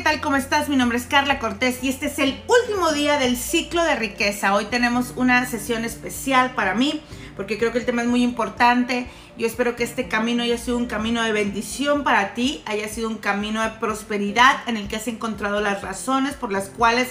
¿qué 0.00 0.04
tal? 0.04 0.20
¿Cómo 0.22 0.36
estás? 0.36 0.70
Mi 0.70 0.76
nombre 0.76 0.96
es 0.96 1.04
Carla 1.04 1.38
Cortés 1.38 1.84
y 1.84 1.90
este 1.90 2.06
es 2.06 2.18
el 2.18 2.42
último 2.46 2.90
día 2.92 3.18
del 3.18 3.36
ciclo 3.36 3.84
de 3.84 3.96
riqueza. 3.96 4.54
Hoy 4.54 4.64
tenemos 4.64 5.12
una 5.14 5.44
sesión 5.44 5.84
especial 5.84 6.54
para 6.54 6.74
mí 6.74 7.02
porque 7.36 7.58
creo 7.58 7.70
que 7.70 7.80
el 7.80 7.84
tema 7.84 8.00
es 8.00 8.08
muy 8.08 8.22
importante. 8.22 9.08
Yo 9.36 9.46
espero 9.46 9.76
que 9.76 9.84
este 9.84 10.08
camino 10.08 10.42
haya 10.42 10.56
sido 10.56 10.78
un 10.78 10.86
camino 10.86 11.22
de 11.22 11.32
bendición 11.32 12.02
para 12.02 12.32
ti, 12.32 12.62
haya 12.64 12.88
sido 12.88 13.10
un 13.10 13.18
camino 13.18 13.62
de 13.62 13.72
prosperidad 13.78 14.66
en 14.66 14.78
el 14.78 14.88
que 14.88 14.96
has 14.96 15.06
encontrado 15.06 15.60
las 15.60 15.82
razones 15.82 16.32
por 16.34 16.50
las 16.50 16.70
cuales 16.70 17.08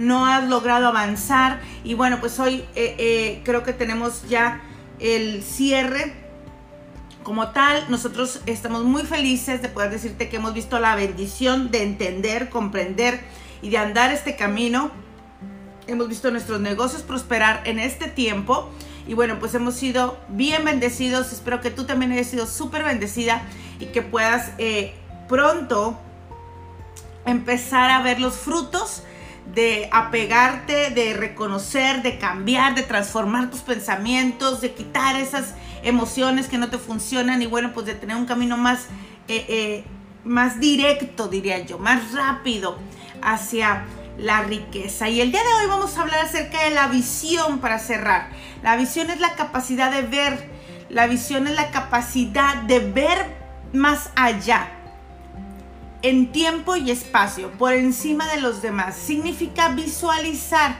no 0.00 0.26
has 0.26 0.42
logrado 0.48 0.88
avanzar. 0.88 1.60
Y 1.84 1.94
bueno, 1.94 2.18
pues 2.18 2.40
hoy 2.40 2.64
eh, 2.74 2.96
eh, 2.98 3.40
creo 3.44 3.62
que 3.62 3.72
tenemos 3.72 4.28
ya 4.28 4.60
el 4.98 5.44
cierre 5.44 6.21
como 7.22 7.48
tal, 7.48 7.84
nosotros 7.88 8.40
estamos 8.46 8.84
muy 8.84 9.02
felices 9.02 9.62
de 9.62 9.68
poder 9.68 9.90
decirte 9.90 10.28
que 10.28 10.36
hemos 10.36 10.54
visto 10.54 10.78
la 10.80 10.94
bendición 10.94 11.70
de 11.70 11.82
entender, 11.82 12.48
comprender 12.48 13.20
y 13.60 13.70
de 13.70 13.78
andar 13.78 14.12
este 14.12 14.36
camino. 14.36 14.90
Hemos 15.86 16.08
visto 16.08 16.30
nuestros 16.30 16.60
negocios 16.60 17.02
prosperar 17.02 17.62
en 17.64 17.78
este 17.78 18.08
tiempo. 18.08 18.70
Y 19.06 19.14
bueno, 19.14 19.38
pues 19.38 19.54
hemos 19.54 19.74
sido 19.74 20.18
bien 20.28 20.64
bendecidos. 20.64 21.32
Espero 21.32 21.60
que 21.60 21.70
tú 21.70 21.84
también 21.84 22.12
hayas 22.12 22.28
sido 22.28 22.46
súper 22.46 22.84
bendecida 22.84 23.42
y 23.80 23.86
que 23.86 24.02
puedas 24.02 24.52
eh, 24.58 24.94
pronto 25.28 25.98
empezar 27.24 27.90
a 27.90 28.02
ver 28.02 28.20
los 28.20 28.34
frutos 28.34 29.02
de 29.54 29.88
apegarte, 29.92 30.90
de 30.90 31.14
reconocer, 31.14 32.02
de 32.02 32.18
cambiar, 32.18 32.74
de 32.74 32.82
transformar 32.82 33.50
tus 33.50 33.60
pensamientos, 33.60 34.60
de 34.60 34.72
quitar 34.72 35.16
esas 35.16 35.54
emociones 35.82 36.48
que 36.48 36.58
no 36.58 36.68
te 36.68 36.78
funcionan 36.78 37.42
y 37.42 37.46
bueno, 37.46 37.72
pues 37.72 37.86
de 37.86 37.94
tener 37.94 38.16
un 38.16 38.26
camino 38.26 38.56
más, 38.56 38.86
eh, 39.28 39.44
eh, 39.48 39.84
más 40.24 40.60
directo, 40.60 41.28
diría 41.28 41.58
yo, 41.64 41.78
más 41.78 42.12
rápido 42.12 42.78
hacia 43.22 43.84
la 44.18 44.42
riqueza. 44.42 45.08
Y 45.08 45.20
el 45.20 45.32
día 45.32 45.40
de 45.42 45.62
hoy 45.62 45.66
vamos 45.68 45.96
a 45.96 46.02
hablar 46.02 46.24
acerca 46.24 46.64
de 46.64 46.70
la 46.70 46.88
visión 46.88 47.58
para 47.58 47.78
cerrar. 47.78 48.30
La 48.62 48.76
visión 48.76 49.10
es 49.10 49.20
la 49.20 49.34
capacidad 49.34 49.90
de 49.90 50.02
ver, 50.02 50.50
la 50.88 51.06
visión 51.06 51.46
es 51.46 51.54
la 51.54 51.70
capacidad 51.70 52.56
de 52.62 52.80
ver 52.80 53.42
más 53.72 54.10
allá, 54.14 54.68
en 56.02 56.32
tiempo 56.32 56.76
y 56.76 56.90
espacio, 56.90 57.50
por 57.52 57.72
encima 57.72 58.26
de 58.28 58.40
los 58.40 58.60
demás. 58.60 58.96
Significa 58.96 59.68
visualizar, 59.68 60.76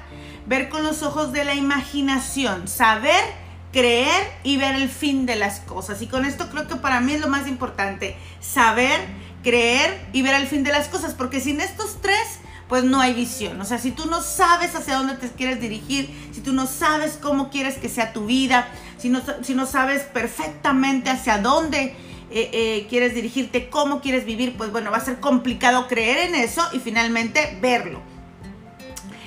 ver 0.46 0.68
con 0.68 0.82
los 0.82 1.02
ojos 1.02 1.32
de 1.32 1.44
la 1.44 1.54
imaginación, 1.54 2.68
saber 2.68 3.41
creer 3.72 4.30
y 4.44 4.58
ver 4.58 4.74
el 4.74 4.88
fin 4.88 5.26
de 5.26 5.36
las 5.36 5.60
cosas. 5.60 6.02
Y 6.02 6.06
con 6.06 6.24
esto 6.24 6.48
creo 6.50 6.68
que 6.68 6.76
para 6.76 7.00
mí 7.00 7.14
es 7.14 7.20
lo 7.20 7.28
más 7.28 7.48
importante, 7.48 8.16
saber, 8.40 9.00
creer 9.42 10.08
y 10.12 10.22
ver 10.22 10.34
el 10.34 10.46
fin 10.46 10.62
de 10.62 10.70
las 10.70 10.88
cosas, 10.88 11.14
porque 11.14 11.40
sin 11.40 11.60
estos 11.60 12.00
tres, 12.00 12.38
pues 12.68 12.84
no 12.84 13.00
hay 13.00 13.14
visión. 13.14 13.60
O 13.60 13.64
sea, 13.64 13.78
si 13.78 13.90
tú 13.90 14.06
no 14.06 14.20
sabes 14.20 14.74
hacia 14.74 14.96
dónde 14.96 15.14
te 15.14 15.28
quieres 15.30 15.60
dirigir, 15.60 16.14
si 16.32 16.40
tú 16.40 16.52
no 16.52 16.66
sabes 16.66 17.18
cómo 17.20 17.50
quieres 17.50 17.78
que 17.78 17.88
sea 17.88 18.12
tu 18.12 18.26
vida, 18.26 18.68
si 18.98 19.08
no, 19.08 19.22
si 19.42 19.54
no 19.54 19.66
sabes 19.66 20.02
perfectamente 20.02 21.10
hacia 21.10 21.38
dónde 21.38 21.96
eh, 22.30 22.50
eh, 22.52 22.86
quieres 22.88 23.14
dirigirte, 23.14 23.68
cómo 23.68 24.00
quieres 24.00 24.24
vivir, 24.24 24.56
pues 24.56 24.70
bueno, 24.70 24.90
va 24.90 24.98
a 24.98 25.04
ser 25.04 25.18
complicado 25.18 25.88
creer 25.88 26.28
en 26.28 26.34
eso 26.34 26.62
y 26.72 26.78
finalmente 26.78 27.58
verlo. 27.60 28.00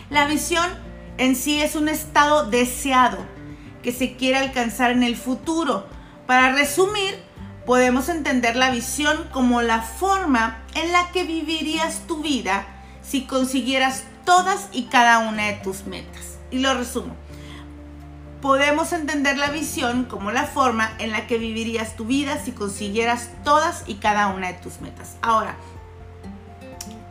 La 0.10 0.28
visión 0.28 0.66
en 1.18 1.36
sí 1.36 1.62
es 1.62 1.76
un 1.76 1.90
estado 1.90 2.50
deseado 2.50 3.35
que 3.86 3.92
se 3.92 4.16
quiere 4.16 4.40
alcanzar 4.40 4.90
en 4.90 5.04
el 5.04 5.16
futuro. 5.16 5.86
Para 6.26 6.52
resumir, 6.54 7.20
podemos 7.68 8.10
entender 8.10 8.56
la 8.56 8.72
visión 8.72 9.30
como 9.32 9.62
la 9.62 9.84
forma 9.84 10.58
en 10.74 10.92
la 10.92 11.12
que 11.12 11.24
vivirías 11.24 12.08
tu 12.08 12.24
vida 12.24 12.66
si 13.04 13.28
consiguieras 13.28 14.04
todas 14.26 14.70
y 14.72 14.86
cada 14.86 15.20
una 15.20 15.46
de 15.46 15.54
tus 15.58 15.86
metas. 15.86 16.40
Y 16.50 16.58
lo 16.58 16.74
resumo. 16.74 17.16
Podemos 18.42 18.92
entender 18.92 19.38
la 19.38 19.52
visión 19.52 20.06
como 20.06 20.32
la 20.32 20.46
forma 20.46 20.92
en 20.98 21.12
la 21.12 21.28
que 21.28 21.38
vivirías 21.38 21.96
tu 21.96 22.06
vida 22.06 22.44
si 22.44 22.54
consiguieras 22.54 23.30
todas 23.44 23.84
y 23.86 23.96
cada 23.96 24.30
una 24.30 24.48
de 24.48 24.54
tus 24.56 24.82
metas. 24.82 25.18
Ahora, 25.22 25.58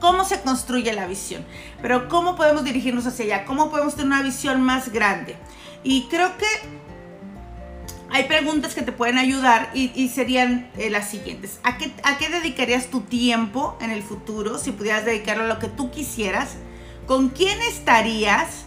¿cómo 0.00 0.24
se 0.24 0.40
construye 0.40 0.92
la 0.92 1.06
visión? 1.06 1.46
Pero 1.80 2.08
¿cómo 2.08 2.34
podemos 2.34 2.64
dirigirnos 2.64 3.06
hacia 3.06 3.26
allá? 3.26 3.44
¿Cómo 3.44 3.70
podemos 3.70 3.94
tener 3.94 4.08
una 4.08 4.22
visión 4.22 4.60
más 4.60 4.88
grande? 4.88 5.36
Y 5.84 6.04
creo 6.04 6.36
que 6.38 6.46
hay 8.10 8.24
preguntas 8.24 8.74
que 8.74 8.82
te 8.82 8.92
pueden 8.92 9.18
ayudar 9.18 9.70
y, 9.74 10.08
serían 10.08 10.70
eh, 10.78 10.88
las 10.88 11.10
siguientes. 11.10 11.58
¿A 11.62 11.76
qué, 11.76 11.92
¿A 12.04 12.16
qué 12.16 12.30
dedicarías 12.30 12.86
tu 12.86 13.02
tiempo 13.02 13.76
en 13.80 13.90
el 13.90 14.02
futuro 14.02 14.58
si 14.58 14.72
pudieras 14.72 15.04
dedicarlo 15.04 15.44
a 15.44 15.46
lo 15.46 15.58
que 15.58 15.68
tú 15.68 15.90
quisieras? 15.90 16.54
¿Con 17.06 17.28
quién 17.28 17.60
estarías? 17.62 18.64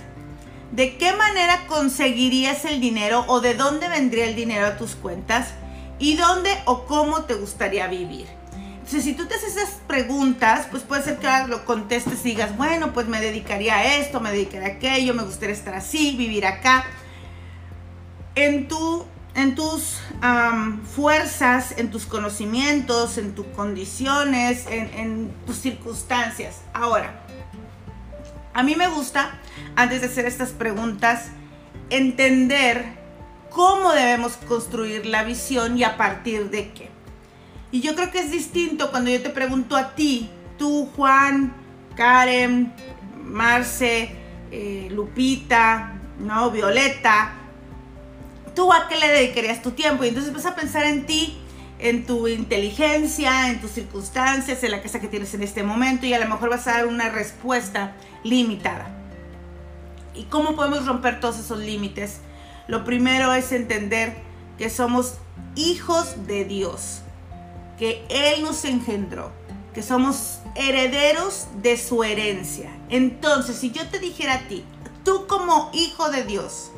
¿De 0.72 0.98
qué 0.98 1.14
manera 1.14 1.66
conseguirías 1.68 2.66
el 2.66 2.80
dinero 2.82 3.26
o 3.28 3.40
de 3.40 3.56
dónde 3.56 3.90
vendría 3.90 4.26
el 4.26 4.36
dinero 4.36 4.68
a 4.68 4.78
tus 4.78 4.96
cuentas? 4.96 5.54
¿Y 5.98 6.16
dónde 6.18 6.52
o 6.66 6.86
cómo 6.86 7.24
te 7.24 7.34
gustaría 7.34 7.88
vivir? 7.88 8.28
Entonces, 8.76 9.06
si 9.06 9.14
tú 9.14 9.26
te 9.26 9.36
haces 9.36 9.56
esas 9.56 9.80
preguntas, 9.88 10.68
pues 10.70 10.84
puede 10.84 11.04
ser 11.04 11.18
que 11.18 11.28
lo 11.48 11.66
contestes 11.66 12.20
y 12.26 12.30
digas, 12.30 12.56
bueno, 12.58 12.94
pues 12.94 13.08
me 13.08 13.20
dedicaría 13.20 13.78
a 13.78 13.96
esto, 13.96 14.20
me 14.20 14.32
dedicaría 14.32 14.68
a 14.68 14.72
aquello, 14.72 15.14
me 15.14 15.24
gustaría 15.24 15.56
estar 15.56 15.74
así, 15.74 16.16
vivir 16.18 16.46
acá 16.46 16.86
en, 18.38 18.68
tu, 18.68 19.04
en 19.34 19.56
tus 19.56 20.00
fuerzas, 20.96 21.74
en 21.78 21.90
tus 21.90 22.06
conocimientos, 22.06 23.18
en 23.18 23.34
tus 23.34 23.48
condiciones, 23.48 24.68
en, 24.70 25.32
tus 25.46 25.58
circunstancias. 25.58 26.62
Ahora, 26.72 27.24
a 28.54 28.64
mí 28.64 28.76
me 28.76 28.88
gusta, 28.88 29.40
antes 29.76 30.02
de 30.02 30.08
hacer 30.08 30.26
estas 30.26 30.50
preguntas, 30.50 31.30
entender 31.90 32.86
cómo 33.50 33.92
debemos 33.92 34.38
construir 34.38 35.08
la 35.08 35.24
visión 35.24 35.78
y 35.78 35.84
a 35.84 35.98
partir 35.98 36.52
de 36.52 36.72
qué. 36.74 36.90
Y 37.72 37.82
yo 37.82 37.96
creo 37.96 38.12
que 38.12 38.20
es 38.20 38.32
distinto 38.32 38.92
cuando 38.92 39.10
yo 39.10 39.22
te 39.22 39.32
pregunto 39.32 39.76
a 39.76 39.96
ti, 39.96 40.30
tú, 40.60 40.90
Juan, 40.96 41.54
Karen, 41.96 42.72
Marce, 43.24 44.16
eh, 44.52 44.88
Lupita, 44.92 46.00
¿no? 46.20 46.52
Violeta, 46.52 47.37
¿tú 48.58 48.74
a 48.74 48.88
qué 48.88 48.98
le 48.98 49.08
dedicarías 49.08 49.62
tu 49.62 49.72
tiempo? 49.72 50.04
Y 50.04 50.08
entonces 50.08 50.34
vas 50.34 50.48
a 50.48 50.56
pensar 50.56 50.84
en 50.84 51.06
ti, 51.06 51.38
en 51.78 52.08
tu 52.08 52.28
inteligencia, 52.28 53.52
en 53.52 53.62
tus 53.62 53.70
circunstancias, 53.70 54.64
en 54.64 54.72
la 54.72 54.82
casa 54.82 55.00
que 55.00 55.08
tienes 55.08 55.32
en 55.36 55.44
este 55.44 55.62
momento 55.62 56.08
y 56.08 56.14
a 56.16 56.20
lo 56.20 56.28
mejor 56.28 56.50
vas 56.50 56.68
a 56.68 56.72
dar 56.72 56.88
una 56.88 57.10
respuesta 57.10 57.96
limitada. 58.24 58.90
¿Y 60.16 60.24
cómo 60.24 60.56
podemos 60.56 60.88
romper 60.88 61.20
todos 61.20 61.38
esos 61.38 61.60
límites? 61.60 62.22
Lo 62.68 62.84
primero 62.84 63.32
es 63.32 63.52
entender 63.52 64.18
que 64.58 64.72
somos 64.72 65.20
hijos 65.56 66.26
de 66.26 66.44
Dios, 66.44 67.02
que 67.78 68.04
Él 68.10 68.42
nos 68.42 68.66
engendró, 68.66 69.32
que 69.76 69.84
somos 69.84 70.40
herederos 70.56 71.46
de 71.62 71.78
su 71.78 72.04
herencia. 72.04 72.72
Entonces, 72.90 73.58
si 73.58 73.70
yo 73.70 73.88
te 73.88 74.00
dijera 74.00 74.34
a 74.34 74.48
ti, 74.48 74.66
tú 75.06 75.28
como 75.28 75.70
hijo 75.74 76.10
de 76.10 76.24
Dios, 76.24 76.72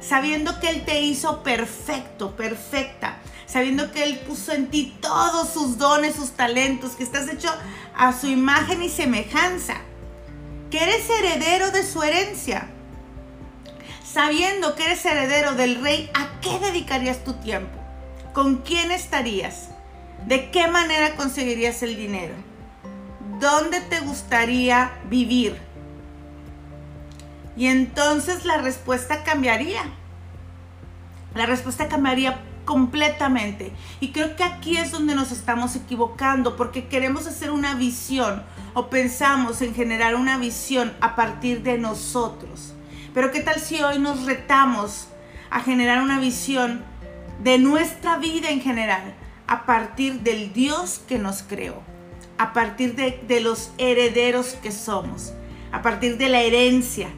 sabiendo 0.00 0.58
que 0.60 0.70
Él 0.70 0.84
te 0.84 1.00
hizo 1.02 1.42
perfecto, 1.42 2.36
perfecta, 2.36 3.18
sabiendo 3.46 3.92
que 3.92 4.04
Él 4.04 4.18
puso 4.20 4.52
en 4.52 4.68
ti 4.68 4.96
todos 5.00 5.50
sus 5.50 5.78
dones, 5.78 6.16
sus 6.16 6.32
talentos, 6.32 6.92
que 6.92 7.04
estás 7.04 7.28
hecho 7.28 7.48
a 7.96 8.12
su 8.12 8.26
imagen 8.26 8.82
y 8.82 8.88
semejanza, 8.88 9.76
que 10.70 10.82
eres 10.82 11.08
heredero 11.08 11.70
de 11.70 11.84
su 11.84 12.02
herencia. 12.02 12.68
Sabiendo 14.04 14.74
que 14.74 14.86
eres 14.86 15.04
heredero 15.04 15.54
del 15.54 15.80
rey, 15.82 16.10
¿a 16.14 16.40
qué 16.40 16.58
dedicarías 16.58 17.22
tu 17.22 17.34
tiempo? 17.34 17.78
¿Con 18.32 18.58
quién 18.58 18.90
estarías? 18.90 19.68
¿De 20.26 20.50
qué 20.50 20.66
manera 20.68 21.16
conseguirías 21.16 21.82
el 21.82 21.96
dinero? 21.96 22.34
¿Dónde 23.38 23.80
te 23.80 24.00
gustaría 24.00 24.92
vivir? 25.08 25.69
Y 27.60 27.66
entonces 27.66 28.46
la 28.46 28.56
respuesta 28.56 29.22
cambiaría. 29.22 29.82
La 31.34 31.44
respuesta 31.44 31.88
cambiaría 31.88 32.40
completamente. 32.64 33.70
Y 34.00 34.12
creo 34.12 34.34
que 34.34 34.44
aquí 34.44 34.78
es 34.78 34.92
donde 34.92 35.14
nos 35.14 35.30
estamos 35.30 35.76
equivocando, 35.76 36.56
porque 36.56 36.88
queremos 36.88 37.26
hacer 37.26 37.50
una 37.50 37.74
visión 37.74 38.42
o 38.72 38.88
pensamos 38.88 39.60
en 39.60 39.74
generar 39.74 40.14
una 40.14 40.38
visión 40.38 40.94
a 41.02 41.14
partir 41.14 41.62
de 41.62 41.76
nosotros. 41.76 42.72
Pero 43.12 43.30
¿qué 43.30 43.40
tal 43.40 43.60
si 43.60 43.82
hoy 43.82 43.98
nos 43.98 44.24
retamos 44.24 45.08
a 45.50 45.60
generar 45.60 46.00
una 46.00 46.18
visión 46.18 46.82
de 47.42 47.58
nuestra 47.58 48.16
vida 48.16 48.48
en 48.48 48.62
general 48.62 49.14
a 49.46 49.66
partir 49.66 50.20
del 50.20 50.54
Dios 50.54 51.02
que 51.06 51.18
nos 51.18 51.42
creó? 51.42 51.82
A 52.38 52.54
partir 52.54 52.94
de, 52.94 53.22
de 53.28 53.40
los 53.40 53.70
herederos 53.76 54.56
que 54.62 54.72
somos, 54.72 55.34
a 55.72 55.82
partir 55.82 56.16
de 56.16 56.30
la 56.30 56.40
herencia 56.40 57.10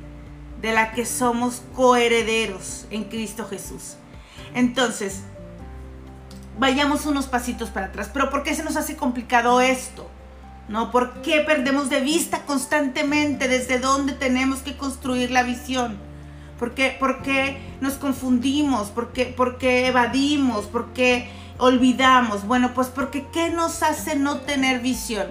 de 0.62 0.72
la 0.72 0.92
que 0.92 1.04
somos 1.04 1.62
coherederos 1.74 2.86
en 2.90 3.04
Cristo 3.04 3.46
Jesús. 3.46 3.96
Entonces, 4.54 5.22
vayamos 6.58 7.04
unos 7.06 7.26
pasitos 7.26 7.70
para 7.70 7.86
atrás. 7.86 8.10
Pero 8.12 8.30
¿por 8.30 8.44
qué 8.44 8.54
se 8.54 8.62
nos 8.62 8.76
hace 8.76 8.96
complicado 8.96 9.60
esto? 9.60 10.08
¿No? 10.68 10.90
¿Por 10.92 11.20
qué 11.22 11.40
perdemos 11.40 11.90
de 11.90 12.00
vista 12.00 12.44
constantemente 12.46 13.48
desde 13.48 13.78
dónde 13.78 14.12
tenemos 14.12 14.60
que 14.60 14.76
construir 14.76 15.30
la 15.30 15.42
visión? 15.42 15.98
¿Por 16.58 16.74
qué, 16.74 16.96
por 16.98 17.22
qué 17.22 17.58
nos 17.80 17.94
confundimos? 17.94 18.88
¿Por 18.90 19.12
qué, 19.12 19.26
por 19.26 19.58
qué 19.58 19.88
evadimos? 19.88 20.66
¿Por 20.66 20.92
qué 20.92 21.28
olvidamos? 21.58 22.46
Bueno, 22.46 22.72
pues 22.74 22.86
porque 22.88 23.26
¿qué 23.32 23.50
nos 23.50 23.82
hace 23.82 24.14
no 24.14 24.38
tener 24.38 24.80
visión? 24.80 25.26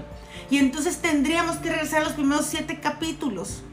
Y 0.49 0.57
entonces 0.57 0.97
tendríamos 0.97 1.55
que 1.57 1.69
regresar 1.69 2.01
a 2.01 2.03
los 2.03 2.13
primeros 2.13 2.45
siete 2.47 2.81
capítulos. 2.81 3.63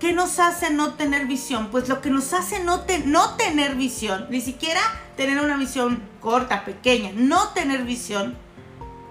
¿Qué 0.00 0.12
nos 0.12 0.38
hace 0.38 0.70
no 0.70 0.94
tener 0.94 1.26
visión? 1.26 1.68
Pues 1.70 1.88
lo 1.88 2.00
que 2.00 2.10
nos 2.10 2.32
hace 2.32 2.62
no, 2.62 2.82
no 3.06 3.34
tener 3.36 3.76
visión, 3.76 4.26
ni 4.28 4.40
siquiera 4.40 4.80
tener 5.16 5.40
una 5.40 5.56
visión 5.56 6.02
corta, 6.20 6.64
pequeña, 6.64 7.10
no 7.14 7.48
tener 7.48 7.84
visión, 7.84 8.36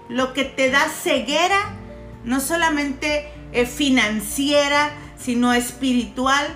lo 0.08 0.34
que 0.34 0.44
te 0.44 0.70
da 0.70 0.88
ceguera, 0.88 1.58
no 2.24 2.40
solamente 2.40 3.28
eh, 3.52 3.66
financiera, 3.66 4.90
sino 5.18 5.52
espiritual, 5.52 6.46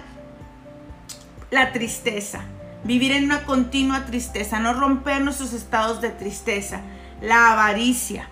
la 1.50 1.72
tristeza. 1.72 2.42
Vivir 2.84 3.12
en 3.12 3.24
una 3.24 3.44
continua 3.44 4.04
tristeza, 4.04 4.60
no 4.60 4.74
romper 4.74 5.22
nuestros 5.22 5.52
estados 5.52 6.00
de 6.00 6.10
tristeza, 6.10 6.82
la 7.20 7.52
avaricia. 7.52 8.28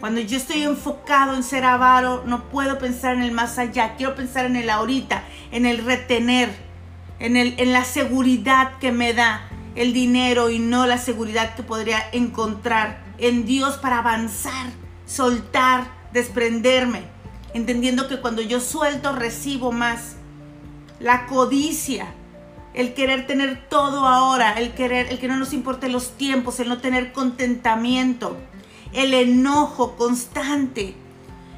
Cuando 0.00 0.20
yo 0.20 0.36
estoy 0.36 0.62
enfocado 0.62 1.34
en 1.34 1.42
ser 1.42 1.64
avaro, 1.64 2.22
no 2.24 2.44
puedo 2.44 2.78
pensar 2.78 3.14
en 3.14 3.22
el 3.22 3.32
más 3.32 3.58
allá, 3.58 3.96
quiero 3.96 4.14
pensar 4.14 4.46
en 4.46 4.54
el 4.54 4.70
ahorita, 4.70 5.24
en 5.50 5.66
el 5.66 5.84
retener, 5.84 6.50
en, 7.18 7.36
el, 7.36 7.54
en 7.58 7.72
la 7.72 7.82
seguridad 7.82 8.78
que 8.78 8.92
me 8.92 9.12
da 9.12 9.48
el 9.74 9.92
dinero 9.92 10.50
y 10.50 10.60
no 10.60 10.86
la 10.86 10.98
seguridad 10.98 11.56
que 11.56 11.64
podría 11.64 12.00
encontrar 12.12 13.02
en 13.18 13.44
Dios 13.44 13.76
para 13.76 13.98
avanzar, 13.98 14.70
soltar, 15.04 15.88
desprenderme, 16.12 17.02
entendiendo 17.52 18.06
que 18.06 18.20
cuando 18.20 18.40
yo 18.40 18.60
suelto 18.60 19.12
recibo 19.12 19.72
más. 19.72 20.14
La 21.00 21.26
codicia, 21.26 22.08
el 22.74 22.94
querer 22.94 23.26
tener 23.26 23.68
todo 23.68 24.06
ahora, 24.06 24.52
el 24.52 24.74
querer, 24.74 25.08
el 25.10 25.18
que 25.18 25.28
no 25.28 25.36
nos 25.36 25.52
importe 25.52 25.88
los 25.88 26.16
tiempos, 26.16 26.58
el 26.60 26.68
no 26.68 26.78
tener 26.78 27.12
contentamiento, 27.12 28.36
el 28.92 29.14
enojo 29.14 29.96
constante, 29.96 30.94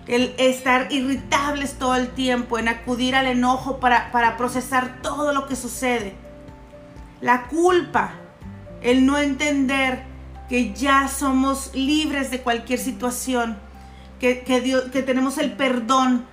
el 0.07 0.35
estar 0.39 0.93
irritables 0.93 1.75
todo 1.75 1.95
el 1.97 2.09
tiempo, 2.09 2.59
en 2.59 2.69
acudir 2.69 3.15
al 3.15 3.27
enojo 3.27 3.79
para, 3.79 4.11
para 4.13 4.37
procesar 4.37 5.01
todo 5.03 5.33
lo 5.33 5.47
que 5.47 5.57
sucede. 5.57 6.15
La 7.21 7.49
culpa, 7.49 8.13
el 8.83 9.07
no 9.07 9.19
entender 9.19 10.03
que 10.49 10.73
ya 10.73 11.07
somos 11.09 11.71
libres 11.75 12.31
de 12.31 12.41
cualquier 12.41 12.79
situación, 12.79 13.59
que, 14.19 14.43
que 14.43 15.03
tenemos 15.03 15.39
el 15.39 15.53
perdón 15.53 16.27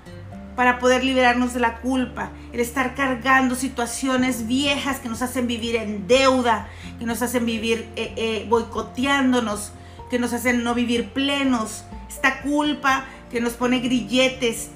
para 0.57 0.79
poder 0.79 1.03
liberarnos 1.05 1.53
de 1.53 1.59
la 1.59 1.77
culpa, 1.77 2.31
el 2.51 2.59
estar 2.59 2.95
cargando 2.95 3.53
situaciones 3.53 4.47
viejas 4.47 4.99
que 4.99 5.07
nos 5.07 5.21
hacen 5.21 5.45
vivir 5.45 5.75
en 5.75 6.07
deuda, 6.07 6.67
que 6.97 7.05
nos 7.05 7.21
hacen 7.21 7.45
vivir 7.45 7.87
eh, 7.95 8.13
eh, 8.17 8.47
boicoteándonos, 8.49 9.71
que 10.09 10.19
nos 10.19 10.33
hacen 10.33 10.63
no 10.63 10.73
vivir 10.73 11.09
plenos, 11.09 11.83
esta 12.09 12.41
culpa 12.41 13.05
que 13.31 13.41
nos 13.41 13.53
pone 13.53 13.79
grilletes 13.79 14.69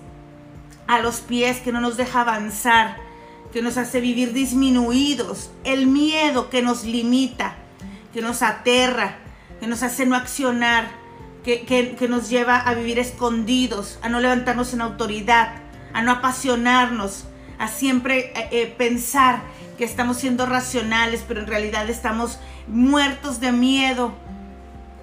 a 0.88 1.00
los 1.00 1.22
pies, 1.22 1.60
que 1.60 1.72
no 1.72 1.81
nos 1.81 1.98
deja 1.98 2.22
avanzar, 2.22 2.98
que 3.54 3.62
nos 3.62 3.78
hace 3.78 4.01
vivir 4.01 4.33
disminuidos, 4.33 5.51
el 5.63 5.88
miedo 5.88 6.50
que 6.50 6.62
nos 6.62 6.83
limita, 6.83 7.56
que 8.13 8.22
nos 8.22 8.42
aterra, 8.42 9.18
que 9.60 9.68
nos 9.68 9.83
hace 9.83 10.06
no 10.06 10.16
accionar, 10.16 10.89
que, 11.44 11.66
que 11.66 12.07
nos 12.07 12.30
lleva 12.30 12.57
a 12.60 12.74
vivir 12.74 13.00
escondidos, 13.00 14.00
a 14.01 14.10
no 14.10 14.19
levantarnos 14.19 14.74
en 14.74 14.81
autoridad, 14.81 15.54
a 15.94 16.01
no 16.01 16.12
apasionarnos, 16.12 17.25
a 17.62 17.68
siempre 17.68 18.33
eh, 18.36 18.50
eh, 18.51 18.75
pensar 18.75 19.42
que 19.78 19.83
estamos 19.83 20.18
siendo 20.18 20.48
racionales, 20.48 21.24
pero 21.28 21.42
en 21.42 21.48
realidad 21.48 21.89
estamos 21.89 22.39
muertos 22.68 23.39
de 23.39 23.51
miedo. 23.51 24.13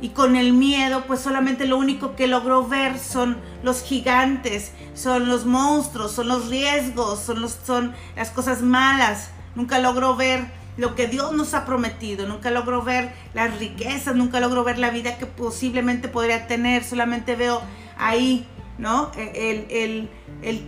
Y 0.01 0.11
con 0.11 0.37
el 0.37 0.53
miedo, 0.53 1.05
pues 1.07 1.21
solamente 1.21 1.67
lo 1.67 1.77
único 1.77 2.15
que 2.15 2.29
logro 2.29 2.67
ver 2.67 2.99
son 2.99 3.37
los 3.63 3.83
gigantes, 3.83 4.73
son 4.95 5.29
los 5.29 5.45
monstruos, 5.45 6.13
son 6.13 6.29
los 6.29 6.49
riesgos, 6.49 7.21
son, 7.21 7.95
las 8.15 8.31
cosas 8.31 8.63
malas. 8.63 9.31
Nunca 9.57 9.79
logro 9.81 10.15
ver 10.15 10.47
lo 10.77 10.95
que 10.95 11.09
Dios 11.09 11.33
nos 11.33 11.55
ha 11.55 11.65
prometido, 11.65 12.29
nunca 12.29 12.53
logro 12.53 12.83
ver 12.83 13.13
las 13.35 13.59
riquezas, 13.59 14.15
nunca 14.15 14.39
logro 14.39 14.63
ver 14.63 14.79
la 14.79 14.91
vida 14.91 15.19
que 15.19 15.27
posiblemente 15.27 16.07
podría 16.07 16.47
tener, 16.47 16.85
solamente 16.85 17.35
veo 17.35 17.61
ahí 17.99 18.47
¿no? 18.79 19.11
El, 19.17 20.09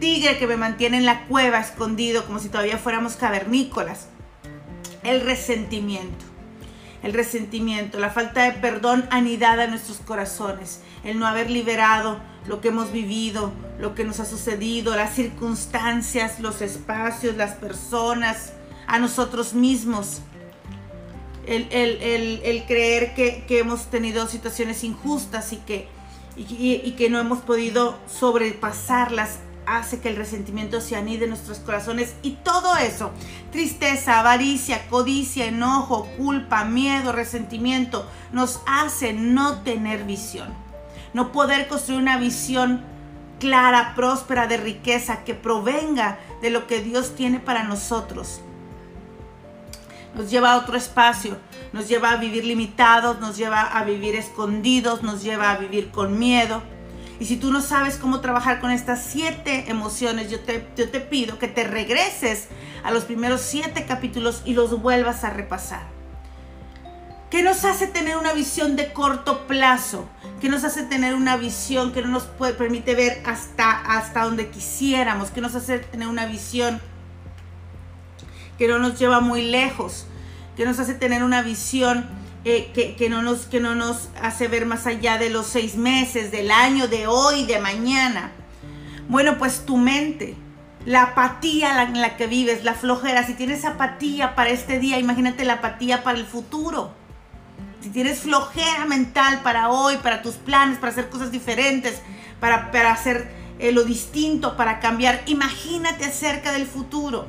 tigre 0.01 0.37
que 0.39 0.47
me 0.47 0.57
mantiene 0.57 0.99
en 0.99 1.07
la 1.07 1.27
cueva 1.27 1.61
escondido 1.61 2.27
como 2.27 2.39
si 2.41 2.49
todavía 2.49 2.77
fuéramos 2.77 3.15
cavernícolas. 3.17 4.09
El 5.03 5.23
resentimiento. 5.23 6.30
El 7.03 7.13
resentimiento, 7.13 7.99
la 7.99 8.11
falta 8.11 8.45
de 8.45 8.53
perdón 8.53 9.07
anidada 9.11 9.65
en 9.65 9.71
nuestros 9.71 9.99
corazones, 9.99 10.81
el 11.03 11.19
no 11.19 11.27
haber 11.27 11.51
liberado 11.51 12.19
lo 12.47 12.61
que 12.61 12.69
hemos 12.69 12.93
vivido, 12.93 13.53
lo 13.79 13.95
que 13.95 14.05
nos 14.05 14.21
ha 14.21 14.25
sucedido, 14.25 14.95
las 14.97 15.15
circunstancias, 15.15 16.41
los 16.41 16.61
espacios, 16.61 17.37
las 17.37 17.55
personas, 17.55 18.53
a 18.87 18.99
nosotros 18.99 19.55
mismos. 19.55 20.21
El, 21.47 22.65
creer 22.69 23.15
que, 23.15 23.45
que 23.49 23.59
hemos 23.59 23.87
tenido 23.87 24.29
situaciones 24.29 24.85
injustas 24.85 25.53
y 25.53 25.57
que 25.57 25.89
y, 26.37 26.93
que 26.93 27.11
no 27.11 27.19
hemos 27.19 27.41
podido 27.41 27.99
sobrepasarlas 28.09 29.39
hace 29.77 30.01
que 30.01 30.09
el 30.09 30.17
resentimiento 30.17 30.81
se 30.81 30.97
anide 30.97 31.25
en 31.25 31.31
nuestros 31.31 31.59
corazones 31.59 32.15
y 32.23 32.33
todo 32.43 32.77
eso, 32.77 33.11
tristeza, 33.53 34.19
avaricia, 34.19 34.89
codicia, 34.89 35.47
enojo, 35.47 36.07
culpa, 36.17 36.65
miedo, 36.65 37.13
resentimiento, 37.13 38.07
nos 38.33 38.61
hace 38.67 39.13
no 39.13 39.63
tener 39.63 40.05
visión, 40.05 40.49
no 41.15 41.33
poder 41.33 41.69
construir 41.69 42.01
una 42.01 42.19
visión 42.19 42.83
clara, 43.39 43.95
próspera, 43.97 44.47
de 44.47 44.59
riqueza, 44.59 45.25
que 45.25 45.35
provenga 45.35 46.19
de 46.43 46.51
lo 46.51 46.67
que 46.67 46.83
Dios 46.83 47.15
tiene 47.17 47.41
para 47.41 47.65
nosotros. 47.65 48.41
Nos 50.15 50.31
lleva 50.31 50.53
a 50.53 50.59
otro 50.59 50.77
espacio, 50.77 51.39
nos 51.73 51.89
lleva 51.89 52.11
a 52.11 52.17
vivir 52.17 52.45
limitados, 52.45 53.21
nos 53.21 53.37
lleva 53.37 53.63
a 53.63 53.85
vivir 53.85 54.15
escondidos, 54.17 55.03
nos 55.03 55.23
lleva 55.23 55.53
a 55.53 55.57
vivir 55.57 55.91
con 55.91 56.19
miedo. 56.19 56.63
Y 57.21 57.27
si 57.27 57.37
tú 57.37 57.53
no 57.53 57.61
sabes 57.61 57.97
cómo 57.97 58.21
trabajar 58.21 58.61
con 58.61 58.73
estas 58.73 59.05
siete 59.05 59.67
emociones, 59.69 60.31
yo 60.31 60.41
te, 60.41 60.67
yo 60.77 60.91
te 60.91 61.01
pido 61.01 61.39
que 61.39 61.47
te 61.47 61.65
regreses 61.65 62.49
a 62.83 62.91
los 62.91 63.05
primeros 63.05 63.43
siete 63.43 63.85
capítulos 63.85 64.43
y 64.45 64.55
los 64.55 64.83
vuelvas 64.83 65.23
a 65.23 65.31
repasar. 65.31 65.83
¿Qué 67.31 67.45
nos 67.45 67.65
hace 67.65 67.87
tener 67.87 68.17
una 68.17 68.33
visión 68.33 68.75
de 68.75 68.93
corto 68.93 69.47
plazo? 69.47 70.09
¿Qué 70.41 70.49
nos 70.49 70.65
hace 70.65 70.83
tener 70.83 71.15
una 71.15 71.37
visión 71.37 71.93
que 71.93 72.03
no 72.03 72.09
nos 72.09 72.25
permite 72.25 72.97
ver 72.97 73.23
hasta, 73.25 73.71
hasta 73.71 74.25
donde 74.25 74.51
quisiéramos? 74.51 75.31
¿Qué 75.31 75.41
nos 75.41 75.55
hace 75.55 75.79
tener 75.79 76.09
una 76.09 76.27
visión 76.27 76.81
que 78.59 78.67
no 78.67 78.81
nos 78.81 78.99
lleva 78.99 79.21
muy 79.21 79.43
lejos? 79.43 80.07
que 80.61 80.67
nos 80.67 80.79
hace 80.79 80.93
tener 80.93 81.23
una 81.23 81.41
visión 81.41 82.05
eh, 82.45 82.95
que, 82.97 83.09
no 83.11 83.21
nos, 83.21 83.41
que 83.47 83.61
no 83.61 83.75
nos 83.75 84.09
hace 84.21 84.49
ver 84.49 84.65
más 84.65 84.87
allá 84.87 85.19
de 85.19 85.29
los 85.29 85.47
seis 85.47 85.77
meses, 85.77 86.31
del 86.31 86.51
año, 86.51 86.89
de 86.89 87.07
hoy, 87.07 87.45
de 87.45 87.61
mañana. 87.61 88.33
Bueno, 89.09 89.37
pues 89.39 89.67
tu 89.67 89.77
mente, 89.77 90.37
la 90.87 91.03
apatía 91.03 91.83
en 91.83 92.01
la 92.01 92.17
que 92.17 92.27
vives, 92.27 92.65
la 92.65 92.75
flojera, 92.75 93.27
si 93.27 93.35
tienes 93.35 93.65
apatía 93.65 94.35
para 94.35 94.51
este 94.51 94.79
día, 94.79 94.99
imagínate 94.99 95.45
la 95.45 95.55
apatía 95.55 96.03
para 96.03 96.19
el 96.19 96.25
futuro. 96.25 96.93
Si 97.83 97.91
tienes 97.91 98.21
flojera 98.21 98.87
mental 98.87 99.41
para 99.43 99.69
hoy, 99.69 99.99
para 99.99 100.23
tus 100.23 100.37
planes, 100.37 100.79
para 100.79 100.93
hacer 100.93 101.11
cosas 101.11 101.31
diferentes, 101.31 102.01
para, 102.39 102.71
para 102.71 102.93
hacer 102.93 103.31
eh, 103.59 103.73
lo 103.73 103.85
distinto, 103.85 104.57
para 104.57 104.81
cambiar, 104.81 105.23
imagínate 105.27 106.07
acerca 106.07 106.53
del 106.53 106.67
futuro. 106.67 107.27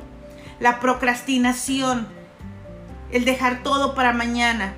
La 0.58 0.80
procrastinación, 0.80 2.08
el 3.10 3.26
dejar 3.26 3.62
todo 3.62 3.94
para 3.94 4.14
mañana. 4.14 4.74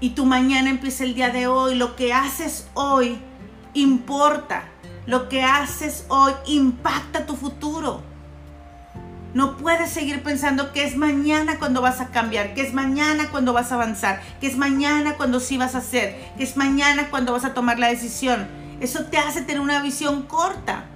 Y 0.00 0.10
tu 0.10 0.24
mañana 0.26 0.70
empieza 0.70 1.04
el 1.04 1.14
día 1.14 1.30
de 1.30 1.46
hoy. 1.46 1.74
Lo 1.74 1.96
que 1.96 2.12
haces 2.12 2.68
hoy 2.74 3.18
importa. 3.74 4.64
Lo 5.06 5.28
que 5.28 5.42
haces 5.42 6.04
hoy 6.08 6.32
impacta 6.46 7.26
tu 7.26 7.34
futuro. 7.34 8.02
No 9.34 9.56
puedes 9.56 9.90
seguir 9.90 10.22
pensando 10.22 10.72
que 10.72 10.84
es 10.84 10.96
mañana 10.96 11.58
cuando 11.58 11.82
vas 11.82 12.00
a 12.00 12.08
cambiar, 12.08 12.54
que 12.54 12.62
es 12.62 12.72
mañana 12.72 13.28
cuando 13.30 13.52
vas 13.52 13.70
a 13.70 13.74
avanzar, 13.74 14.22
que 14.40 14.46
es 14.46 14.56
mañana 14.56 15.14
cuando 15.16 15.38
sí 15.38 15.58
vas 15.58 15.74
a 15.74 15.78
hacer, 15.78 16.16
que 16.38 16.44
es 16.44 16.56
mañana 16.56 17.08
cuando 17.10 17.32
vas 17.32 17.44
a 17.44 17.52
tomar 17.52 17.78
la 17.78 17.88
decisión. 17.88 18.48
Eso 18.80 19.04
te 19.04 19.18
hace 19.18 19.42
tener 19.42 19.60
una 19.60 19.82
visión 19.82 20.22
corta. 20.22 20.86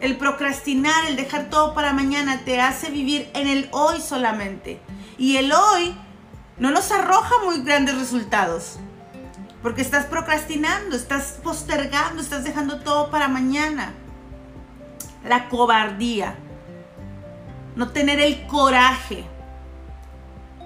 El 0.00 0.16
procrastinar, 0.16 1.06
el 1.06 1.14
dejar 1.14 1.50
todo 1.50 1.72
para 1.72 1.92
mañana, 1.92 2.40
te 2.44 2.60
hace 2.60 2.90
vivir 2.90 3.30
en 3.34 3.46
el 3.46 3.68
hoy 3.70 4.00
solamente. 4.00 4.80
Y 5.18 5.36
el 5.36 5.52
hoy 5.52 5.94
no 6.58 6.70
nos 6.70 6.90
arroja 6.92 7.34
muy 7.44 7.62
grandes 7.62 7.98
resultados. 7.98 8.78
Porque 9.62 9.82
estás 9.82 10.06
procrastinando, 10.06 10.96
estás 10.96 11.38
postergando, 11.42 12.20
estás 12.20 12.44
dejando 12.44 12.80
todo 12.80 13.10
para 13.10 13.28
mañana. 13.28 13.92
La 15.24 15.48
cobardía. 15.48 16.34
No 17.76 17.90
tener 17.90 18.20
el 18.20 18.46
coraje 18.46 19.24